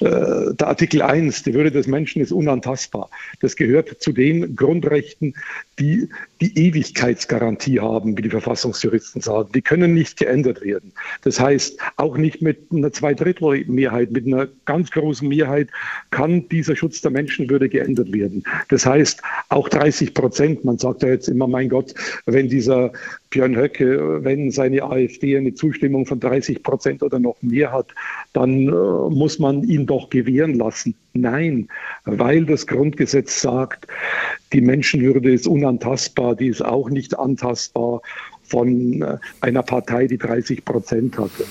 [0.00, 3.10] Äh, der Artikel 1, die Würde des Menschen ist unantastbar.
[3.40, 5.34] Das gehört zu den Grundrechten,
[5.78, 6.08] die
[6.40, 9.50] die Ewigkeitsgarantie haben, wie die Verfassungsjuristen sagen.
[9.54, 10.92] Die können nicht geändert werden.
[11.22, 15.68] Das heißt, auch nicht mit einer Zweidrittelmehrheit, mit einer ganz großen Mehrheit
[16.10, 18.44] kann dieser Schutz der Menschenwürde geändert werden.
[18.68, 21.94] Das heißt, auch 30 Prozent, man sagt ja jetzt immer, mein Gott,
[22.26, 22.92] wenn dieser
[23.36, 27.88] Björn Höcke, wenn seine AfD eine Zustimmung von 30 Prozent oder noch mehr hat,
[28.32, 30.94] dann äh, muss man ihn doch gewähren lassen.
[31.12, 31.68] Nein,
[32.06, 33.88] weil das Grundgesetz sagt,
[34.54, 38.00] die Menschenwürde ist unantastbar, die ist auch nicht antastbar
[38.42, 41.44] von äh, einer Partei, die 30 Prozent hatte.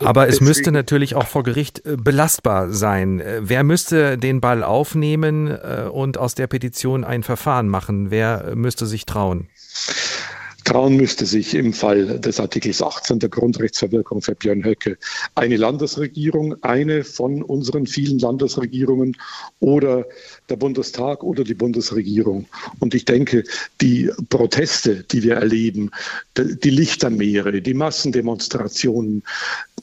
[0.00, 3.20] Aber es müsste natürlich auch vor Gericht äh, belastbar sein.
[3.20, 5.56] Äh, wer müsste den Ball aufnehmen
[5.92, 8.10] und aus der Petition ein Verfahren machen?
[8.10, 9.48] Wer müsste sich trauen?
[10.62, 14.98] Trauen müsste sich im Fall des Artikels 18 der Grundrechtsverwirkung für Björn Höcke
[15.34, 19.16] eine Landesregierung, eine von unseren vielen Landesregierungen
[19.60, 20.06] oder
[20.48, 22.46] der Bundestag oder die Bundesregierung.
[22.78, 23.44] Und ich denke,
[23.80, 25.90] die Proteste, die wir erleben,
[26.36, 29.22] die Lichtermeere, die Massendemonstrationen,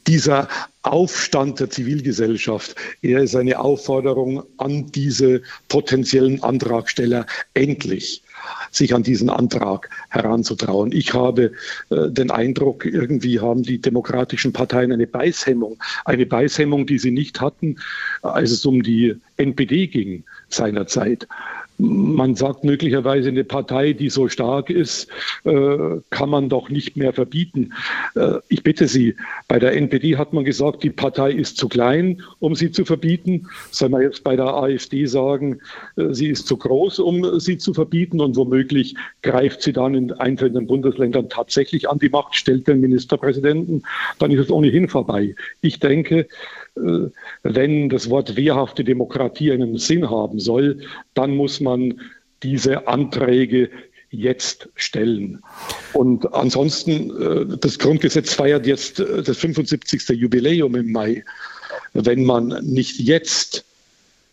[0.05, 0.47] dieser
[0.83, 8.23] Aufstand der Zivilgesellschaft, er ist eine Aufforderung an diese potenziellen Antragsteller, endlich
[8.71, 10.91] sich an diesen Antrag heranzutrauen.
[10.91, 11.51] Ich habe
[11.89, 17.41] äh, den Eindruck, irgendwie haben die demokratischen Parteien eine Beißhemmung, eine Beißhemmung, die sie nicht
[17.41, 17.77] hatten,
[18.21, 21.27] als es um die NPD ging seinerzeit
[21.77, 25.07] man sagt möglicherweise, eine Partei, die so stark ist,
[25.43, 25.77] äh,
[26.09, 27.73] kann man doch nicht mehr verbieten.
[28.15, 29.15] Äh, ich bitte Sie,
[29.47, 33.47] bei der NPD hat man gesagt, die Partei ist zu klein, um sie zu verbieten.
[33.71, 35.59] Soll man jetzt bei der AfD sagen,
[35.95, 40.11] äh, sie ist zu groß, um sie zu verbieten und womöglich greift sie dann in
[40.13, 43.83] einzelnen Bundesländern tatsächlich an die Macht, stellt den Ministerpräsidenten,
[44.19, 45.35] dann ist es ohnehin vorbei.
[45.61, 46.27] Ich denke,
[47.43, 50.81] wenn das Wort wehrhafte Demokratie einen Sinn haben soll,
[51.13, 51.99] dann muss man
[52.43, 53.69] diese Anträge
[54.09, 55.41] jetzt stellen.
[55.93, 60.09] Und ansonsten, äh, das Grundgesetz feiert jetzt äh, das 75.
[60.09, 61.23] Jubiläum im Mai.
[61.93, 63.65] Wenn man nicht jetzt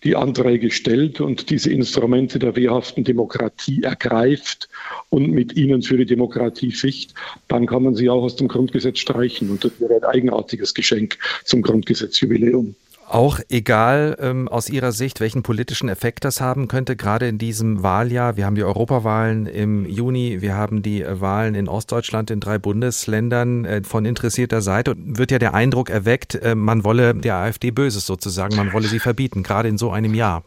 [0.04, 4.68] die Anträge stellt und diese Instrumente der wehrhaften Demokratie ergreift
[5.08, 7.14] und mit ihnen für die Demokratie ficht,
[7.48, 9.50] dann kann man sie auch aus dem Grundgesetz streichen.
[9.50, 12.74] Und das wäre ein eigenartiges Geschenk zum Grundgesetzjubiläum.
[13.08, 17.82] Auch egal ähm, aus Ihrer Sicht, welchen politischen Effekt das haben könnte, gerade in diesem
[17.82, 18.36] Wahljahr.
[18.36, 22.58] Wir haben die Europawahlen im Juni, wir haben die äh, Wahlen in Ostdeutschland in drei
[22.58, 24.94] Bundesländern äh, von interessierter Seite.
[24.96, 29.00] Wird ja der Eindruck erweckt, äh, man wolle der AfD Böses sozusagen, man wolle sie
[29.00, 30.42] verbieten, gerade in so einem Jahr.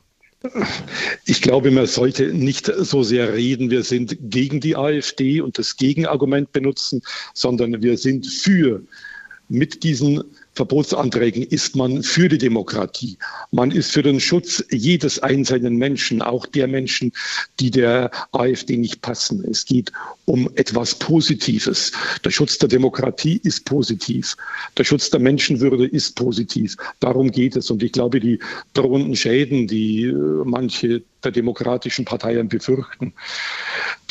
[1.26, 5.78] Ich glaube, man sollte nicht so sehr reden, wir sind gegen die AfD und das
[5.78, 7.01] Gegenargument benutzen,
[7.34, 8.82] sondern wir sind für
[9.49, 10.24] mit diesen
[10.58, 13.18] Verbotsanträgen ist man für die Demokratie.
[13.51, 17.14] Man ist für den Schutz jedes einzelnen Menschen, auch der Menschen,
[17.60, 19.45] die der AfD nicht passen.
[19.49, 19.91] Es geht
[20.28, 21.93] um etwas Positives.
[22.25, 24.36] Der Schutz der Demokratie ist positiv.
[24.78, 26.75] Der Schutz der Menschenwürde ist positiv.
[26.99, 27.71] Darum geht es.
[27.71, 28.39] Und ich glaube, die
[28.73, 30.13] drohenden Schäden, die äh,
[30.43, 33.13] manche der demokratischen Parteien befürchten,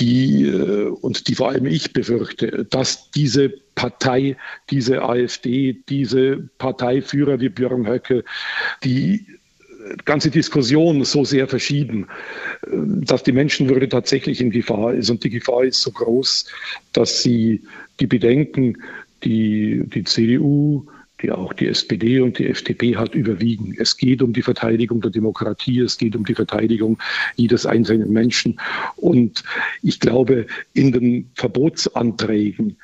[0.00, 4.38] die äh, und die vor allem ich befürchte, dass diese Partei,
[4.70, 8.24] diese AfD, diese Parteiführer wie Björn Höcke,
[8.82, 9.26] die
[10.04, 12.06] ganze Diskussion so sehr verschieben,
[12.62, 15.10] äh, dass die Menschenwürde tatsächlich in Gefahr ist.
[15.10, 16.46] Und die Gefahr ist so groß,
[16.92, 17.62] dass sie
[18.00, 18.78] die Bedenken,
[19.24, 20.86] die die CDU,
[21.22, 23.74] die auch die SPD und die FDP hat, überwiegen.
[23.78, 26.98] Es geht um die Verteidigung der Demokratie, es geht um die Verteidigung
[27.36, 28.60] jedes einzelnen Menschen.
[28.96, 29.42] Und
[29.82, 32.76] ich glaube, in den Verbotsanträgen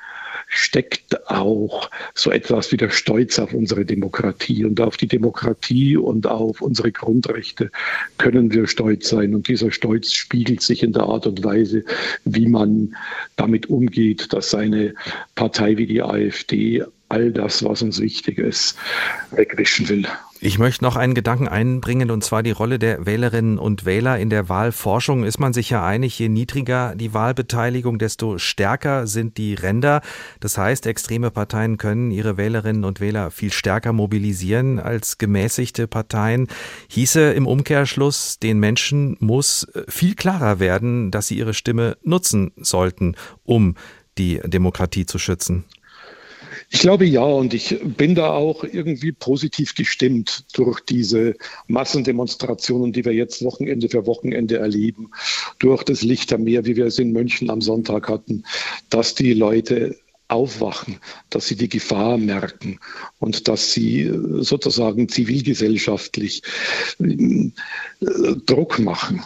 [0.54, 4.66] steckt auch so etwas wie der Stolz auf unsere Demokratie.
[4.66, 7.70] Und auf die Demokratie und auf unsere Grundrechte
[8.18, 9.34] können wir stolz sein.
[9.34, 11.84] Und dieser Stolz spiegelt sich in der Art und Weise,
[12.26, 12.94] wie man
[13.36, 14.94] damit umgeht, dass eine
[15.34, 18.76] Partei wie die AfD all das, was uns wichtig ist,
[19.30, 20.06] wegwischen will.
[20.44, 24.28] Ich möchte noch einen Gedanken einbringen, und zwar die Rolle der Wählerinnen und Wähler in
[24.28, 25.22] der Wahlforschung.
[25.22, 30.00] Ist man sich ja einig, je niedriger die Wahlbeteiligung, desto stärker sind die Ränder.
[30.40, 36.48] Das heißt, extreme Parteien können ihre Wählerinnen und Wähler viel stärker mobilisieren als gemäßigte Parteien.
[36.88, 43.14] Hieße im Umkehrschluss, den Menschen muss viel klarer werden, dass sie ihre Stimme nutzen sollten,
[43.44, 43.76] um
[44.18, 45.66] die Demokratie zu schützen.
[46.74, 51.34] Ich glaube ja, und ich bin da auch irgendwie positiv gestimmt durch diese
[51.66, 55.10] Massendemonstrationen, die wir jetzt Wochenende für Wochenende erleben,
[55.58, 58.44] durch das Lichtermeer, wie wir es in München am Sonntag hatten,
[58.88, 59.96] dass die Leute
[60.28, 60.96] aufwachen,
[61.28, 62.80] dass sie die Gefahr merken
[63.18, 66.42] und dass sie sozusagen zivilgesellschaftlich
[66.98, 67.50] äh,
[68.46, 69.22] Druck machen.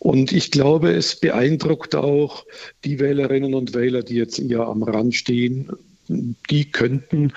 [0.00, 2.44] Und ich glaube, es beeindruckt auch
[2.84, 5.70] die Wählerinnen und Wähler, die jetzt eher am Rand stehen,
[6.50, 7.32] die könnten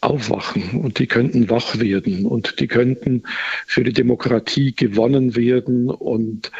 [0.00, 3.24] aufwachen und die könnten wach werden und die könnten
[3.66, 6.52] für die Demokratie gewonnen werden und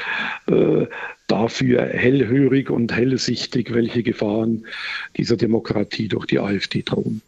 [0.47, 0.87] äh,
[1.29, 4.67] dafür hellhörig und hellsichtig, welche Gefahren
[5.17, 7.23] dieser Demokratie durch die AfD drohen.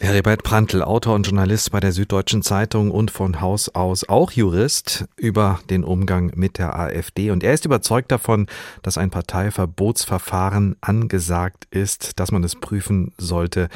[0.00, 5.04] Heribert Prantl, Autor und Journalist bei der Süddeutschen Zeitung und von Haus aus auch Jurist
[5.16, 7.30] über den Umgang mit der AfD.
[7.30, 8.46] Und er ist überzeugt davon,
[8.82, 13.68] dass ein Parteiverbotsverfahren angesagt ist, dass man es prüfen sollte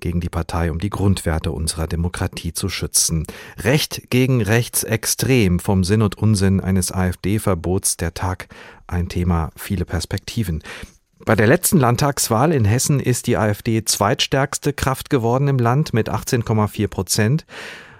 [0.00, 3.26] gegen die Partei, um die Grundwerte unserer Demokratie zu schützen.
[3.58, 8.48] Recht gegen rechtsextrem vom Sinn und Unsinn eines AfD-Verbots der Tag
[8.86, 10.62] ein Thema, viele Perspektiven.
[11.26, 16.08] Bei der letzten Landtagswahl in Hessen ist die AfD zweitstärkste Kraft geworden im Land mit
[16.08, 17.46] 18,4 Prozent.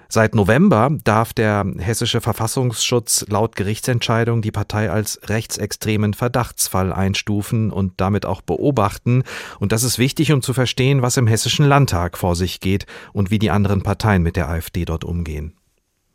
[0.08, 8.00] Seit November darf der hessische Verfassungsschutz laut Gerichtsentscheidung die Partei als rechtsextremen Verdachtsfall einstufen und
[8.00, 9.22] damit auch beobachten.
[9.60, 13.30] Und das ist wichtig, um zu verstehen, was im hessischen Landtag vor sich geht und
[13.30, 15.59] wie die anderen Parteien mit der AfD dort umgehen.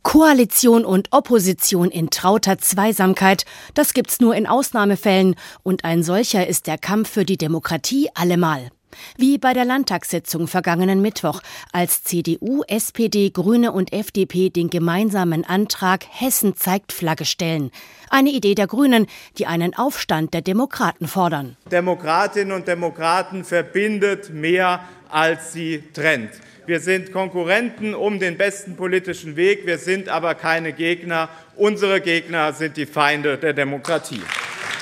[0.06, 3.44] Koalition und Opposition in trauter Zweisamkeit,
[3.74, 8.70] das gibt's nur in Ausnahmefällen, und ein solcher ist der Kampf für die Demokratie allemal.
[9.18, 11.42] Wie bei der Landtagssitzung vergangenen Mittwoch,
[11.74, 17.72] als CDU, SPD, Grüne und FDP den gemeinsamen Antrag Hessen zeigt Flagge stellen.
[18.12, 19.08] Eine Idee der Grünen,
[19.40, 21.58] die einen Aufstand der Demokraten fordern.
[21.72, 26.30] Demokratinnen und Demokraten verbindet mehr, als sie trennt.
[26.68, 29.68] Wir sind Konkurrenten um den besten politischen Weg.
[29.68, 31.30] Wir sind aber keine Gegner.
[31.56, 34.22] Unsere Gegner sind die Feinde der Demokratie.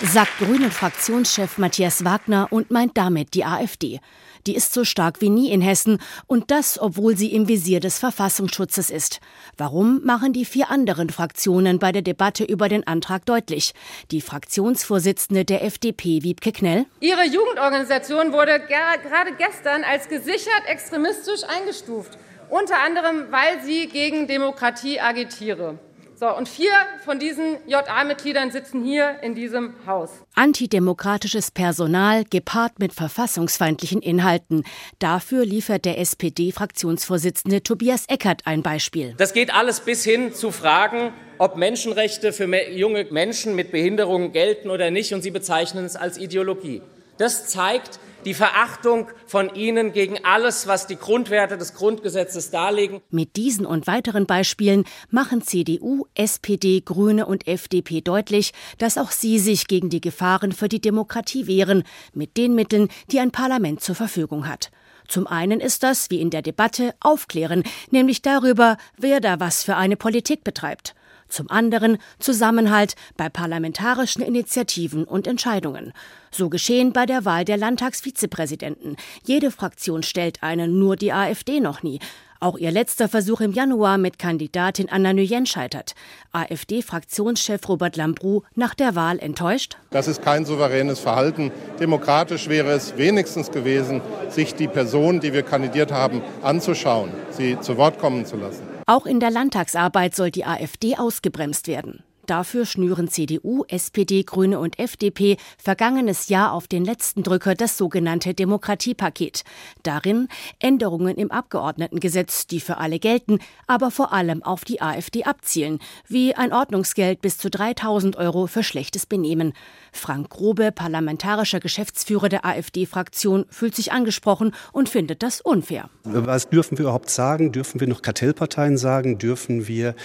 [0.01, 3.99] Sagt Grünen-Fraktionschef Matthias Wagner und meint damit die AfD.
[4.47, 7.99] Die ist so stark wie nie in Hessen und das, obwohl sie im Visier des
[7.99, 9.21] Verfassungsschutzes ist.
[9.57, 13.73] Warum machen die vier anderen Fraktionen bei der Debatte über den Antrag deutlich?
[14.11, 16.85] Die Fraktionsvorsitzende der FDP, Wiebke Knell.
[16.99, 22.17] Ihre Jugendorganisation wurde gerade gestern als gesichert extremistisch eingestuft.
[22.49, 25.79] Unter anderem, weil sie gegen Demokratie agitiere.
[26.23, 26.71] So, und vier
[27.03, 30.09] von diesen JA-Mitgliedern sitzen hier in diesem Haus.
[30.35, 34.63] Antidemokratisches Personal gepaart mit verfassungsfeindlichen Inhalten.
[34.99, 39.15] Dafür liefert der SPD-Fraktionsvorsitzende Tobias Eckert ein Beispiel.
[39.17, 44.69] Das geht alles bis hin zu Fragen, ob Menschenrechte für junge Menschen mit Behinderungen gelten
[44.69, 46.81] oder nicht, und Sie bezeichnen es als Ideologie.
[47.17, 53.01] Das zeigt, die Verachtung von ihnen gegen alles, was die Grundwerte des Grundgesetzes darlegen.
[53.09, 59.39] Mit diesen und weiteren Beispielen machen CDU, SPD, Grüne und FDP deutlich, dass auch sie
[59.39, 61.83] sich gegen die Gefahren für die Demokratie wehren,
[62.13, 64.71] mit den Mitteln, die ein Parlament zur Verfügung hat.
[65.07, 69.75] Zum einen ist das, wie in der Debatte, Aufklären, nämlich darüber, wer da was für
[69.75, 70.95] eine Politik betreibt.
[71.27, 75.93] Zum anderen Zusammenhalt bei parlamentarischen Initiativen und Entscheidungen.
[76.33, 78.95] So geschehen bei der Wahl der Landtagsvizepräsidenten.
[79.23, 81.99] Jede Fraktion stellt einen, nur die AfD noch nie.
[82.39, 85.93] Auch ihr letzter Versuch im Januar mit Kandidatin Anna Nguyen scheitert.
[86.33, 89.77] AfD-Fraktionschef Robert Lambrou nach der Wahl enttäuscht?
[89.91, 91.51] Das ist kein souveränes Verhalten.
[91.79, 97.77] Demokratisch wäre es wenigstens gewesen, sich die Person, die wir kandidiert haben, anzuschauen, sie zu
[97.77, 98.63] Wort kommen zu lassen.
[98.87, 102.03] Auch in der Landtagsarbeit soll die AfD ausgebremst werden.
[102.25, 108.33] Dafür schnüren CDU, SPD, Grüne und FDP vergangenes Jahr auf den letzten Drücker das sogenannte
[108.33, 109.43] Demokratiepaket.
[109.83, 115.79] Darin Änderungen im Abgeordnetengesetz, die für alle gelten, aber vor allem auf die AfD abzielen,
[116.07, 119.51] wie ein Ordnungsgeld bis zu 3000 Euro für schlechtes Benehmen.
[119.91, 125.89] Frank Grobe, parlamentarischer Geschäftsführer der AfD-Fraktion, fühlt sich angesprochen und findet das unfair.
[126.05, 127.51] Was dürfen wir überhaupt sagen?
[127.51, 129.17] Dürfen wir noch Kartellparteien sagen?
[129.17, 129.95] Dürfen wir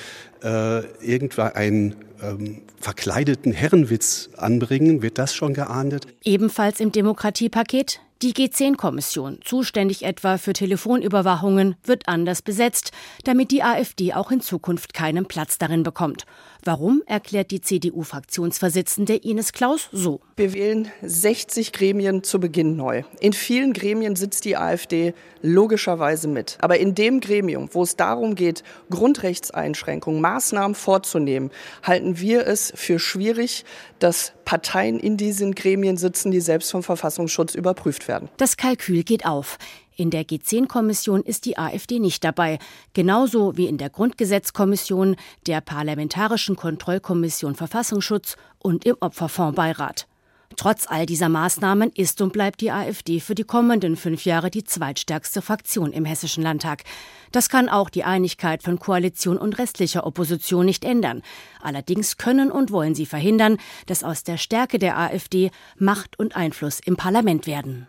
[0.42, 5.02] äh, irgendwann einen ähm, verkleideten Herrenwitz anbringen?
[5.02, 6.06] Wird das schon geahndet?
[6.24, 12.90] Ebenfalls im Demokratiepaket die G10-Kommission, zuständig etwa für Telefonüberwachungen, wird anders besetzt,
[13.22, 16.24] damit die AfD auch in Zukunft keinen Platz darin bekommt.
[16.64, 20.20] Warum, erklärt die CDU-Fraktionsvorsitzende Ines Klaus so.
[20.36, 23.04] Wir wählen 60 Gremien zu Beginn neu.
[23.20, 26.58] In vielen Gremien sitzt die AfD logischerweise mit.
[26.60, 31.50] Aber in dem Gremium, wo es darum geht, Grundrechtseinschränkungen, Maßnahmen vorzunehmen,
[31.82, 33.64] halten wir es für schwierig,
[33.98, 38.28] dass Parteien in diesen Gremien sitzen, die selbst vom Verfassungsschutz überprüft werden.
[38.36, 39.58] Das Kalkül geht auf.
[40.00, 42.60] In der G10-Kommission ist die AfD nicht dabei,
[42.94, 45.16] genauso wie in der Grundgesetzkommission,
[45.48, 50.06] der Parlamentarischen Kontrollkommission Verfassungsschutz und im Opferfondsbeirat.
[50.54, 54.62] Trotz all dieser Maßnahmen ist und bleibt die AfD für die kommenden fünf Jahre die
[54.62, 56.84] zweitstärkste Fraktion im Hessischen Landtag.
[57.32, 61.22] Das kann auch die Einigkeit von Koalition und restlicher Opposition nicht ändern.
[61.60, 66.78] Allerdings können und wollen sie verhindern, dass aus der Stärke der AfD Macht und Einfluss
[66.78, 67.88] im Parlament werden.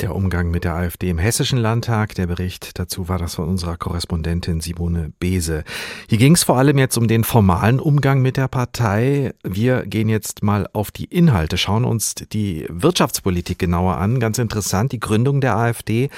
[0.00, 3.76] Der Umgang mit der AfD im Hessischen Landtag, der Bericht dazu war das von unserer
[3.76, 5.62] Korrespondentin Simone Bese.
[6.08, 9.34] Hier ging es vor allem jetzt um den formalen Umgang mit der Partei.
[9.44, 14.18] Wir gehen jetzt mal auf die Inhalte, schauen uns die Wirtschaftspolitik genauer an.
[14.18, 16.10] Ganz interessant, die Gründung der AfD.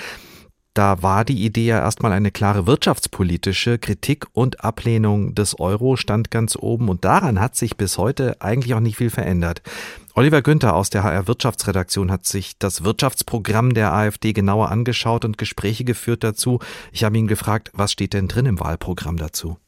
[0.73, 6.31] Da war die Idee ja erstmal eine klare wirtschaftspolitische Kritik und Ablehnung des Euro stand
[6.31, 9.61] ganz oben und daran hat sich bis heute eigentlich auch nicht viel verändert.
[10.19, 15.37] Oliver Günther aus der HR Wirtschaftsredaktion hat sich das Wirtschaftsprogramm der AfD genauer angeschaut und
[15.37, 16.59] Gespräche geführt dazu.
[16.91, 19.59] Ich habe ihn gefragt, was steht denn drin im Wahlprogramm dazu?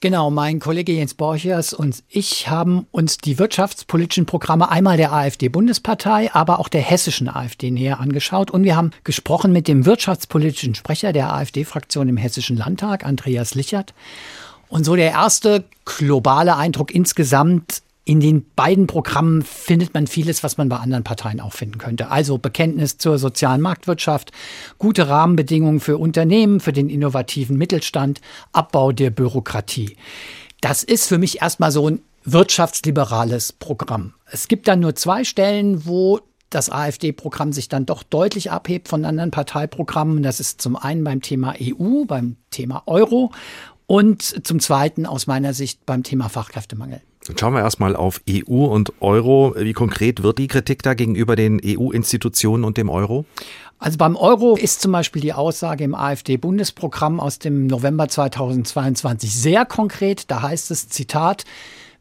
[0.00, 6.34] Genau, mein Kollege Jens Borchers und ich haben uns die wirtschaftspolitischen Programme einmal der AfD-Bundespartei,
[6.34, 8.50] aber auch der hessischen AfD näher angeschaut.
[8.50, 13.94] Und wir haben gesprochen mit dem wirtschaftspolitischen Sprecher der AfD-Fraktion im Hessischen Landtag, Andreas Lichert.
[14.66, 20.58] Und so der erste globale Eindruck insgesamt in den beiden Programmen findet man vieles, was
[20.58, 22.10] man bei anderen Parteien auch finden könnte.
[22.10, 24.32] Also Bekenntnis zur sozialen Marktwirtschaft,
[24.78, 29.96] gute Rahmenbedingungen für Unternehmen, für den innovativen Mittelstand, Abbau der Bürokratie.
[30.60, 34.14] Das ist für mich erstmal so ein wirtschaftsliberales Programm.
[34.26, 36.18] Es gibt dann nur zwei Stellen, wo
[36.50, 40.24] das AfD-Programm sich dann doch deutlich abhebt von anderen Parteiprogrammen.
[40.24, 43.30] Das ist zum einen beim Thema EU, beim Thema Euro
[43.86, 47.02] und zum zweiten aus meiner Sicht beim Thema Fachkräftemangel.
[47.26, 49.54] Dann schauen wir erstmal auf EU und Euro.
[49.56, 53.24] Wie konkret wird die Kritik da gegenüber den EU-Institutionen und dem Euro?
[53.78, 59.64] Also beim Euro ist zum Beispiel die Aussage im AfD-Bundesprogramm aus dem November 2022 sehr
[59.64, 60.30] konkret.
[60.30, 61.44] Da heißt es, Zitat,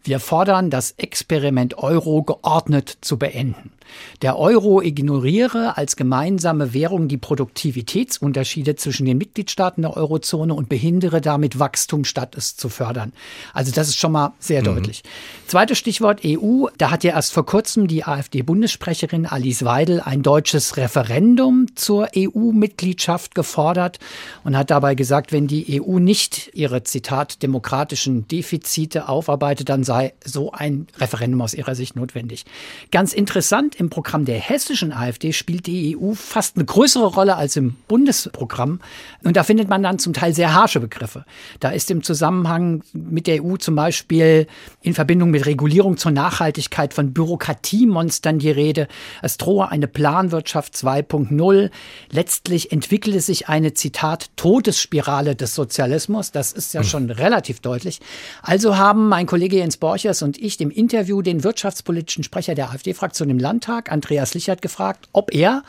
[0.03, 3.72] wir fordern, das Experiment Euro geordnet zu beenden.
[4.21, 11.21] Der Euro ignoriere als gemeinsame Währung die Produktivitätsunterschiede zwischen den Mitgliedstaaten der Eurozone und behindere
[11.21, 13.13] damit Wachstum, statt es zu fördern.
[13.53, 14.65] Also das ist schon mal sehr mhm.
[14.65, 15.03] deutlich.
[15.47, 16.67] Zweites Stichwort EU.
[16.77, 23.35] Da hat ja erst vor kurzem die AfD-Bundessprecherin Alice Weidel ein deutsches Referendum zur EU-Mitgliedschaft
[23.35, 23.99] gefordert
[24.43, 30.13] und hat dabei gesagt, wenn die EU nicht ihre, Zitat, demokratischen Defizite aufarbeitet, dann sei
[30.23, 32.45] so ein Referendum aus ihrer Sicht notwendig.
[32.91, 37.55] Ganz interessant, im Programm der hessischen AfD spielt die EU fast eine größere Rolle als
[37.55, 38.82] im Bundesprogramm.
[39.23, 41.23] Und da findet man dann zum Teil sehr harsche Begriffe.
[41.61, 44.47] Da ist im Zusammenhang mit der EU zum Beispiel
[44.82, 48.89] in Verbindung mit Regulierung zur Nachhaltigkeit von Bürokratiemonstern die Rede.
[49.21, 51.71] Es drohe eine Planwirtschaft 2.0.
[52.11, 56.32] Letztlich entwickele sich eine, Zitat, Todesspirale des Sozialismus.
[56.34, 56.88] Das ist ja hm.
[56.88, 58.01] schon relativ deutlich.
[58.41, 63.30] Also haben mein Kollege Jens Borchers und ich dem Interview den wirtschaftspolitischen Sprecher der AfD-Fraktion
[63.30, 65.63] im Landtag, Andreas Lichert, gefragt, ob er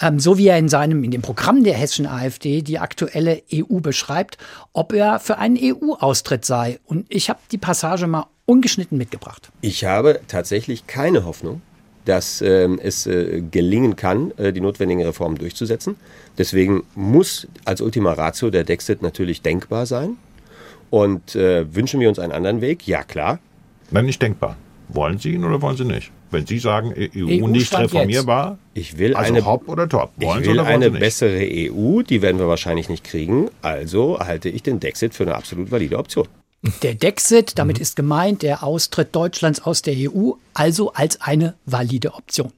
[0.00, 3.80] ähm, so wie er in seinem, in dem Programm der hessischen AfD die aktuelle EU
[3.80, 4.38] beschreibt,
[4.72, 6.80] ob er für einen EU-Austritt sei.
[6.84, 9.50] Und ich habe die Passage mal ungeschnitten mitgebracht.
[9.60, 11.62] Ich habe tatsächlich keine Hoffnung,
[12.04, 15.96] dass äh, es äh, gelingen kann, äh, die notwendigen Reformen durchzusetzen.
[16.36, 20.16] Deswegen muss als Ultima Ratio der Dexit natürlich denkbar sein.
[20.90, 22.86] Und äh, wünschen wir uns einen anderen Weg?
[22.86, 23.38] Ja, klar.
[23.90, 24.56] Nein, nicht denkbar.
[24.88, 26.12] Wollen Sie ihn oder wollen Sie nicht?
[26.34, 30.10] Wenn Sie sagen, EU, EU nicht reformierbar, ich will also eine, hopp oder top.
[30.16, 33.48] Wollen ich will eine bessere EU, die werden wir wahrscheinlich nicht kriegen.
[33.62, 36.26] Also halte ich den Dexit für eine absolut valide Option.
[36.82, 37.82] Der Dexit, damit mhm.
[37.82, 42.52] ist gemeint der Austritt Deutschlands aus der EU, also als eine valide Option.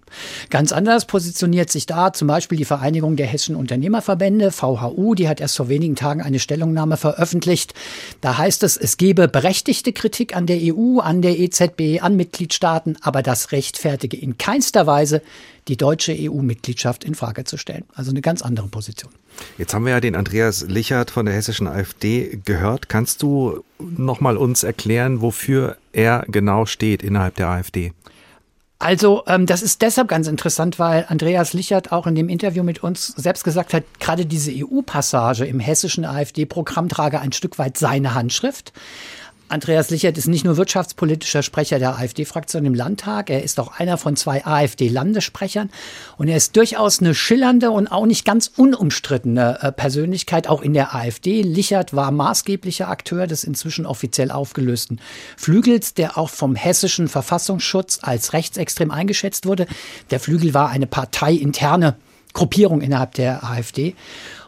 [0.49, 5.41] Ganz anders positioniert sich da zum Beispiel die Vereinigung der hessischen Unternehmerverbände, VHU, die hat
[5.41, 7.75] erst vor wenigen Tagen eine Stellungnahme veröffentlicht.
[8.21, 12.97] Da heißt es, es gebe berechtigte Kritik an der EU, an der EZB, an Mitgliedstaaten,
[13.01, 15.21] aber das rechtfertige in keinster Weise
[15.67, 17.85] die deutsche EU-Mitgliedschaft in Frage zu stellen.
[17.93, 19.11] Also eine ganz andere Position.
[19.59, 22.89] Jetzt haben wir ja den Andreas Lichert von der hessischen AfD gehört.
[22.89, 27.93] Kannst du noch mal uns erklären, wofür er genau steht innerhalb der AfD?
[28.79, 32.83] Also, ähm, das ist deshalb ganz interessant, weil Andreas Lichert auch in dem Interview mit
[32.83, 38.15] uns selbst gesagt hat, gerade diese EU-Passage im hessischen AfD-Programm trage ein Stück weit seine
[38.15, 38.75] Handschrift.
[39.49, 43.97] Andreas Lichert ist nicht nur wirtschaftspolitischer Sprecher der AfD-Fraktion im Landtag, er ist auch einer
[43.97, 45.71] von zwei AfD-Landessprechern
[46.17, 50.73] und er ist durchaus eine schillernde und auch nicht ganz unumstrittene äh, Persönlichkeit, auch in
[50.73, 51.43] der AfD.
[51.43, 55.01] Lichert war maßgeblicher Akteur des inzwischen offiziell aufgelösten
[55.37, 59.67] Flügels, der auch vom hessischen Verfassungsschutz als rechtsextrem eingeschätzt wurde.
[60.11, 61.95] Der Flügel war eine parteiinterne
[62.37, 63.95] Gruppierung innerhalb der AfD.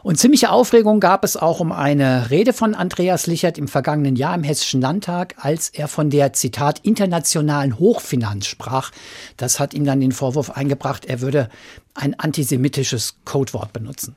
[0.03, 4.35] Und ziemliche Aufregung gab es auch um eine Rede von Andreas Lichert im vergangenen Jahr
[4.35, 8.91] im Hessischen Landtag, als er von der, Zitat, internationalen Hochfinanz sprach.
[9.37, 11.49] Das hat ihm dann den Vorwurf eingebracht, er würde
[11.93, 14.15] ein antisemitisches Codewort benutzen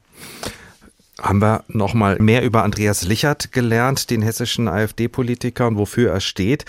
[1.21, 6.21] haben wir noch mal mehr über Andreas Lichert gelernt, den hessischen AfD-Politiker und wofür er
[6.21, 6.65] steht.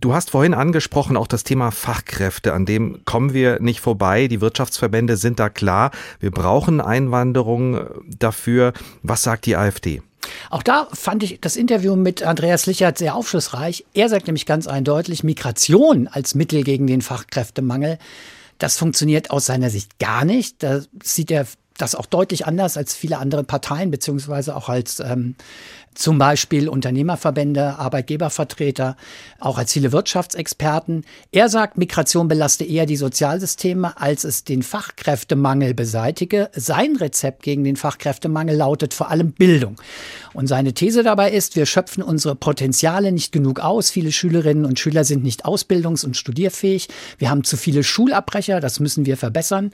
[0.00, 4.28] Du hast vorhin angesprochen auch das Thema Fachkräfte, an dem kommen wir nicht vorbei.
[4.28, 5.92] Die Wirtschaftsverbände sind da klar.
[6.20, 7.80] Wir brauchen Einwanderung
[8.18, 8.74] dafür.
[9.02, 10.02] Was sagt die AfD?
[10.50, 13.86] Auch da fand ich das Interview mit Andreas Lichert sehr aufschlussreich.
[13.94, 17.98] Er sagt nämlich ganz eindeutig, Migration als Mittel gegen den Fachkräftemangel,
[18.58, 20.62] das funktioniert aus seiner Sicht gar nicht.
[20.62, 25.36] Da sieht er das auch deutlich anders als viele andere Parteien, beziehungsweise auch als ähm,
[25.96, 28.96] zum Beispiel Unternehmerverbände, Arbeitgebervertreter,
[29.40, 31.04] auch als viele Wirtschaftsexperten.
[31.32, 36.50] Er sagt, Migration belaste eher die Sozialsysteme, als es den Fachkräftemangel beseitige.
[36.52, 39.76] Sein Rezept gegen den Fachkräftemangel lautet vor allem Bildung.
[40.34, 43.90] Und seine These dabei ist, wir schöpfen unsere Potenziale nicht genug aus.
[43.90, 46.88] Viele Schülerinnen und Schüler sind nicht ausbildungs- und studierfähig.
[47.18, 49.70] Wir haben zu viele Schulabbrecher, das müssen wir verbessern.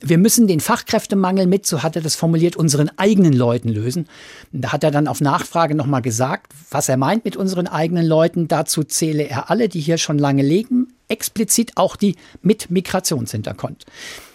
[0.00, 4.06] Wir müssen den Fachkräftemangel mit, so hat er das formuliert, unseren eigenen Leuten lösen.
[4.52, 8.04] Da hat er dann auf Nachfrage Umfrage nochmal gesagt, was er meint mit unseren eigenen
[8.04, 8.48] Leuten.
[8.48, 13.86] Dazu zähle er alle, die hier schon lange leben, explizit auch die mit Migrationshintergrund.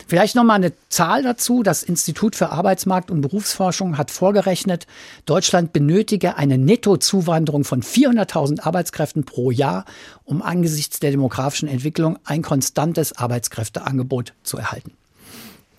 [0.08, 1.62] Vielleicht noch mal eine Zahl dazu.
[1.62, 4.88] Das Institut für Arbeitsmarkt und Berufsforschung hat vorgerechnet,
[5.26, 9.86] Deutschland benötige eine Nettozuwanderung von 400.000 Arbeitskräften pro Jahr,
[10.24, 14.94] um angesichts der demografischen Entwicklung ein konstantes Arbeitskräfteangebot zu erhalten.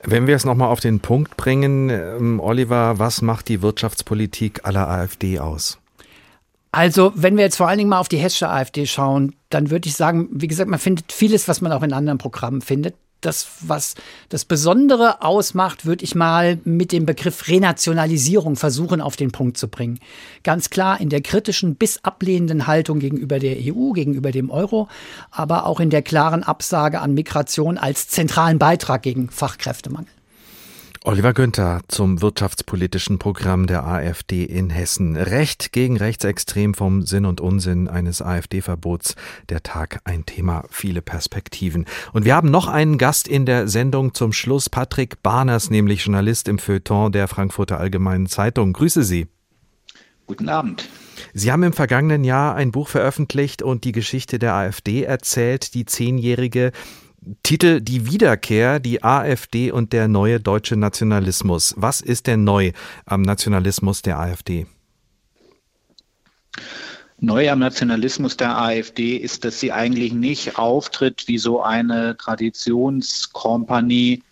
[0.03, 4.89] Wenn wir es nochmal auf den Punkt bringen, ähm, Oliver, was macht die Wirtschaftspolitik aller
[4.89, 5.79] AfD aus?
[6.73, 9.89] Also, wenn wir jetzt vor allen Dingen mal auf die hessische AfD schauen, dann würde
[9.89, 13.49] ich sagen, wie gesagt, man findet vieles, was man auch in anderen Programmen findet das,
[13.61, 13.95] was
[14.29, 19.69] das Besondere ausmacht, würde ich mal mit dem Begriff Renationalisierung versuchen auf den Punkt zu
[19.69, 20.01] bringen.
[20.43, 24.89] Ganz klar in der kritischen bis ablehnenden Haltung gegenüber der EU, gegenüber dem Euro,
[25.31, 30.09] aber auch in der klaren Absage an Migration als zentralen Beitrag gegen Fachkräftemangel.
[31.03, 35.17] Oliver Günther zum wirtschaftspolitischen Programm der AfD in Hessen.
[35.17, 39.15] Recht gegen Rechtsextrem vom Sinn und Unsinn eines AfD-Verbots.
[39.49, 41.87] Der Tag ein Thema, viele Perspektiven.
[42.13, 46.49] Und wir haben noch einen Gast in der Sendung zum Schluss, Patrick Barners, nämlich Journalist
[46.49, 48.75] im Feuilleton der Frankfurter Allgemeinen Zeitung.
[48.75, 49.27] Grüße Sie.
[50.27, 50.87] Guten Abend.
[51.33, 55.87] Sie haben im vergangenen Jahr ein Buch veröffentlicht und die Geschichte der AfD erzählt, die
[55.87, 56.73] zehnjährige
[57.43, 61.75] Titel Die Wiederkehr, die AfD und der neue deutsche Nationalismus.
[61.77, 62.73] Was ist denn neu
[63.05, 64.67] am Nationalismus der AfD?
[67.19, 74.23] Neu am Nationalismus der AfD ist, dass sie eigentlich nicht auftritt wie so eine Traditionskompanie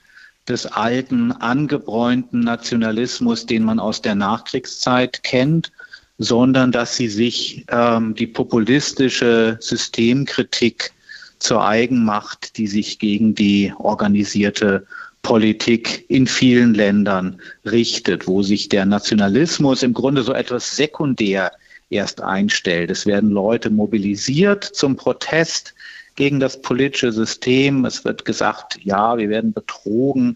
[0.48, 5.70] des alten, angebräunten Nationalismus, den man aus der Nachkriegszeit kennt,
[6.16, 10.94] sondern dass sie sich ähm, die populistische Systemkritik
[11.38, 14.86] zur Eigenmacht, die sich gegen die organisierte
[15.22, 21.52] Politik in vielen Ländern richtet, wo sich der Nationalismus im Grunde so etwas sekundär
[21.90, 22.90] erst einstellt.
[22.90, 25.74] Es werden Leute mobilisiert zum Protest
[26.16, 27.84] gegen das politische System.
[27.84, 30.34] Es wird gesagt, ja, wir werden betrogen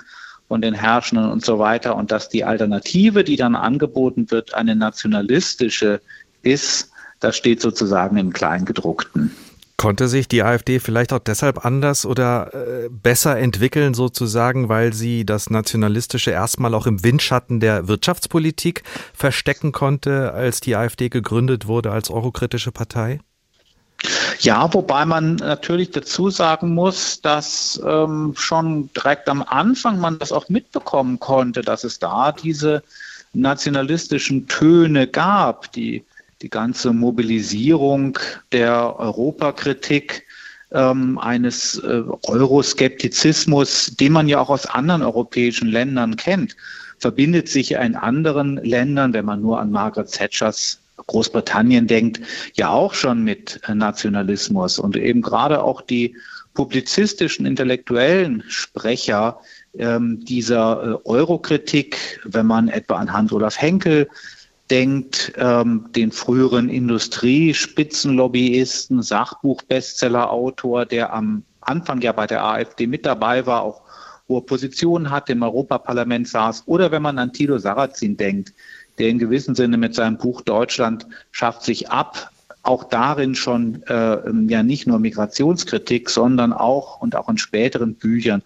[0.48, 1.96] von den Herrschenden und so weiter.
[1.96, 6.00] Und dass die Alternative, die dann angeboten wird, eine nationalistische
[6.42, 6.90] ist,
[7.20, 9.30] das steht sozusagen im Kleingedruckten.
[9.82, 15.26] Konnte sich die AfD vielleicht auch deshalb anders oder äh, besser entwickeln, sozusagen, weil sie
[15.26, 21.90] das Nationalistische erstmal auch im Windschatten der Wirtschaftspolitik verstecken konnte, als die AfD gegründet wurde
[21.90, 23.18] als eurokritische Partei?
[24.38, 30.30] Ja, wobei man natürlich dazu sagen muss, dass ähm, schon direkt am Anfang man das
[30.30, 32.84] auch mitbekommen konnte, dass es da diese
[33.32, 36.04] nationalistischen Töne gab, die,
[36.42, 38.18] die ganze Mobilisierung
[38.50, 40.26] der Europakritik
[40.72, 46.56] ähm, eines äh, Euroskeptizismus, den man ja auch aus anderen europäischen Ländern kennt,
[46.98, 52.20] verbindet sich in anderen Ländern, wenn man nur an Margaret Thatchers Großbritannien denkt,
[52.54, 56.16] ja auch schon mit Nationalismus und eben gerade auch die
[56.54, 59.40] publizistischen, intellektuellen Sprecher
[59.78, 64.08] ähm, dieser äh, Eurokritik, wenn man etwa an Hans-Olaf Henkel
[64.72, 73.44] denkt, ähm, den früheren Industriespitzenlobbyisten, Sachbuch-Bestseller-Autor, der am Anfang ja bei der AfD mit dabei
[73.44, 73.82] war, auch
[74.28, 78.54] hohe Positionen hat, im Europaparlament saß, oder wenn man an Tilo Sarrazin denkt,
[78.98, 82.30] der in gewissem Sinne mit seinem Buch Deutschland schafft sich ab
[82.64, 84.18] auch darin schon äh,
[84.48, 88.40] ja nicht nur Migrationskritik, sondern auch und auch in späteren Büchern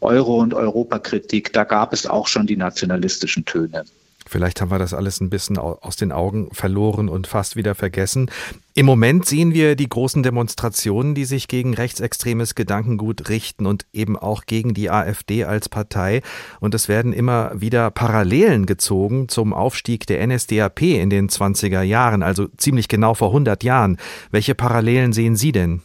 [0.00, 3.84] Euro- und Europakritik, da gab es auch schon die nationalistischen Töne.
[4.30, 8.30] Vielleicht haben wir das alles ein bisschen aus den Augen verloren und fast wieder vergessen.
[8.74, 14.16] Im Moment sehen wir die großen Demonstrationen, die sich gegen rechtsextremes Gedankengut richten und eben
[14.16, 16.22] auch gegen die AfD als Partei.
[16.60, 22.22] Und es werden immer wieder Parallelen gezogen zum Aufstieg der NSDAP in den 20er Jahren,
[22.22, 23.96] also ziemlich genau vor 100 Jahren.
[24.30, 25.82] Welche Parallelen sehen Sie denn?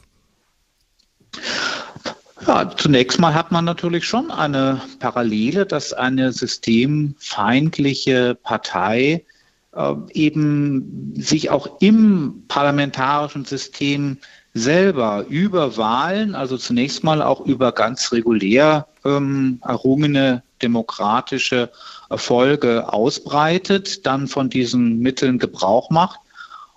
[2.48, 9.26] Ja, zunächst mal hat man natürlich schon eine Parallele, dass eine systemfeindliche Partei
[9.74, 14.20] äh, eben sich auch im parlamentarischen System
[14.54, 21.72] selber über Wahlen, also zunächst mal auch über ganz regulär ähm, errungene demokratische
[22.12, 26.20] Erfolge ausbreitet, dann von diesen Mitteln Gebrauch macht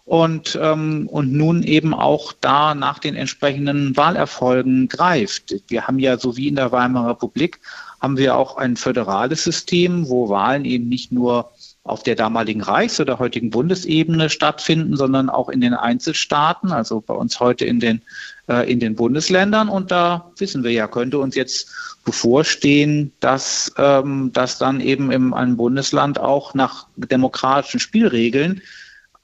[0.09, 5.55] und, ähm, und nun eben auch da nach den entsprechenden Wahlerfolgen greift.
[5.69, 7.61] Wir haben ja, so wie in der Weimarer Republik,
[8.01, 11.51] haben wir auch ein föderales System, wo Wahlen eben nicht nur
[11.83, 17.13] auf der damaligen Reichs- oder heutigen Bundesebene stattfinden, sondern auch in den Einzelstaaten, also bei
[17.13, 18.01] uns heute in den,
[18.49, 19.69] äh, in den Bundesländern.
[19.69, 21.71] Und da wissen wir ja, könnte uns jetzt
[22.07, 28.63] bevorstehen, dass, ähm, dass dann eben in einem Bundesland auch nach demokratischen Spielregeln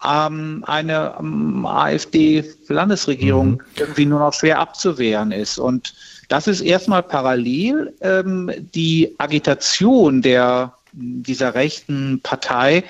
[0.04, 3.60] ähm, eine ähm, AfD-Landesregierung mhm.
[3.76, 5.58] irgendwie nur noch schwer abzuwehren ist.
[5.58, 5.94] Und
[6.28, 12.84] das ist erstmal parallel ähm, die Agitation der, dieser rechten Partei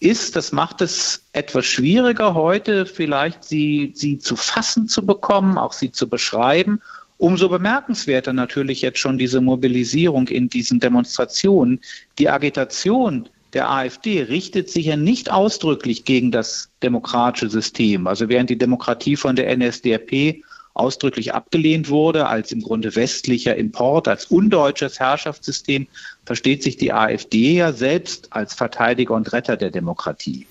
[0.00, 5.72] ist, das macht es etwas schwieriger heute, vielleicht sie, sie zu fassen zu bekommen, auch
[5.72, 6.80] sie zu beschreiben.
[7.16, 11.80] Umso bemerkenswerter natürlich jetzt schon diese Mobilisierung in diesen Demonstrationen.
[12.18, 18.06] Die Agitation der AfD richtet sich ja nicht ausdrücklich gegen das demokratische System.
[18.06, 20.42] Also während die Demokratie von der NSDAP
[20.74, 25.88] ausdrücklich abgelehnt wurde als im Grunde westlicher Import, als undeutsches Herrschaftssystem,
[26.24, 30.46] versteht sich die AfD ja selbst als Verteidiger und Retter der Demokratie.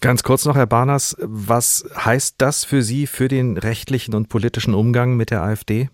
[0.00, 4.74] Ganz kurz noch, Herr Barners, was heißt das für Sie für den rechtlichen und politischen
[4.74, 5.90] Umgang mit der AfD?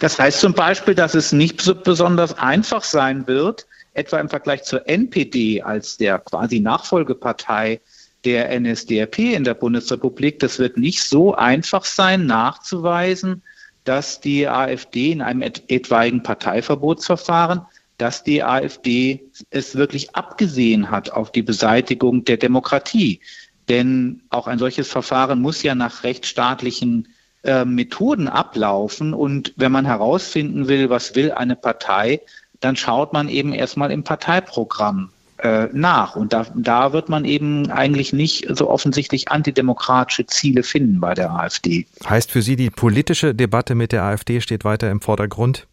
[0.00, 4.64] Das heißt zum Beispiel, dass es nicht so besonders einfach sein wird, etwa im Vergleich
[4.64, 7.80] zur NPD als der quasi Nachfolgepartei
[8.24, 13.42] der NSDAP in der Bundesrepublik, das wird nicht so einfach sein, nachzuweisen,
[13.84, 17.62] dass die AfD in einem et etwaigen Parteiverbotsverfahren,
[17.98, 23.20] dass die AfD es wirklich abgesehen hat auf die Beseitigung der Demokratie.
[23.68, 27.08] Denn auch ein solches Verfahren muss ja nach rechtsstaatlichen
[27.44, 29.14] äh, Methoden ablaufen.
[29.14, 32.20] Und wenn man herausfinden will, was will eine Partei,
[32.64, 36.16] dann schaut man eben erstmal im Parteiprogramm äh, nach.
[36.16, 41.30] Und da, da wird man eben eigentlich nicht so offensichtlich antidemokratische Ziele finden bei der
[41.30, 41.86] AfD.
[42.08, 45.66] Heißt für Sie, die politische Debatte mit der AfD steht weiter im Vordergrund?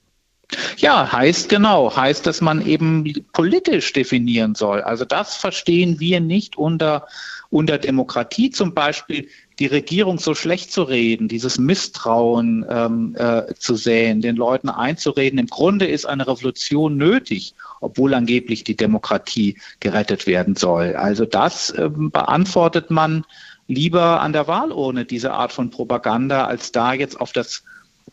[0.75, 4.81] Ja, heißt genau, heißt, dass man eben politisch definieren soll.
[4.81, 7.07] Also das verstehen wir nicht unter
[7.51, 9.27] unter Demokratie zum Beispiel
[9.61, 15.37] die Regierung so schlecht zu reden, dieses Misstrauen ähm, äh, zu säen, den Leuten einzureden,
[15.37, 20.95] im Grunde ist eine Revolution nötig, obwohl angeblich die Demokratie gerettet werden soll.
[20.95, 23.23] Also das ähm, beantwortet man
[23.67, 27.63] lieber an der Wahlurne, diese Art von Propaganda, als da jetzt auf das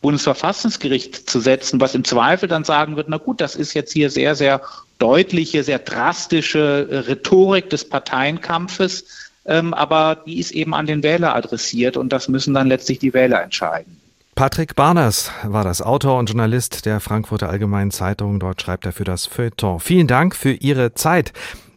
[0.03, 4.11] Bundesverfassungsgericht zu setzen, was im Zweifel dann sagen wird, na gut, das ist jetzt hier
[4.11, 4.61] sehr, sehr
[4.99, 11.35] deutliche, sehr drastische äh, Rhetorik des Parteienkampfes, ähm, aber die ist eben an den Wähler
[11.35, 13.99] adressiert und das müssen dann letztlich die Wähler entscheiden.
[14.35, 18.39] Patrick Barners war das Autor und Journalist der Frankfurter Allgemeinen Zeitung.
[18.39, 19.81] Dort schreibt er für das Feuilleton.
[19.81, 21.33] Vielen Dank für Ihre Zeit.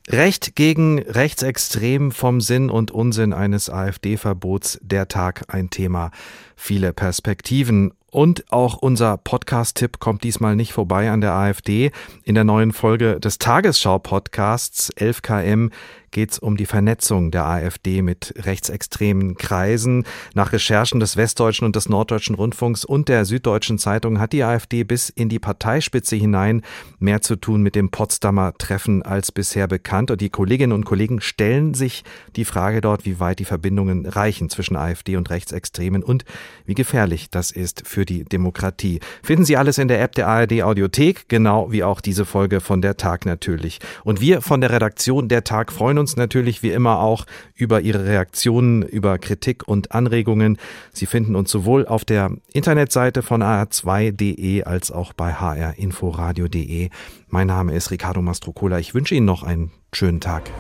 [0.09, 4.77] Recht gegen Rechtsextrem vom Sinn und Unsinn eines AfD-Verbots.
[4.83, 6.11] Der Tag ein Thema.
[6.55, 7.93] Viele Perspektiven.
[8.11, 11.91] Und auch unser Podcast-Tipp kommt diesmal nicht vorbei an der AfD.
[12.25, 15.71] In der neuen Folge des Tagesschau-Podcasts 11KM
[16.11, 20.05] geht es um die Vernetzung der AfD mit rechtsextremen Kreisen.
[20.33, 24.83] Nach Recherchen des Westdeutschen und des Norddeutschen Rundfunks und der Süddeutschen Zeitung hat die AfD
[24.83, 26.61] bis in die Parteispitze hinein
[26.99, 30.11] mehr zu tun mit dem Potsdamer Treffen als bisher bekannt.
[30.11, 32.03] Und die Kolleginnen und Kollegen stellen sich
[32.35, 36.25] die Frage dort, wie weit die Verbindungen reichen zwischen AfD und Rechtsextremen und
[36.65, 38.99] wie gefährlich das ist für die Demokratie.
[39.23, 42.81] Finden Sie alles in der App der ARD Audiothek, genau wie auch diese Folge von
[42.81, 43.79] der Tag natürlich.
[44.03, 47.25] Und wir von der Redaktion der Tag freuen uns natürlich wie immer auch
[47.55, 50.57] über Ihre Reaktionen, über Kritik und Anregungen.
[50.91, 56.89] Sie finden uns sowohl auf der Internetseite von hr2.de als auch bei hrinforadio.de.
[57.29, 58.79] Mein Name ist Ricardo Mastrocola.
[58.79, 60.51] Ich wünsche Ihnen noch einen schönen Tag.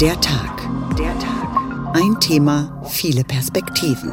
[0.00, 0.68] Der Tag.
[0.98, 1.36] Der Tag.
[1.94, 4.12] Ein Thema, viele Perspektiven.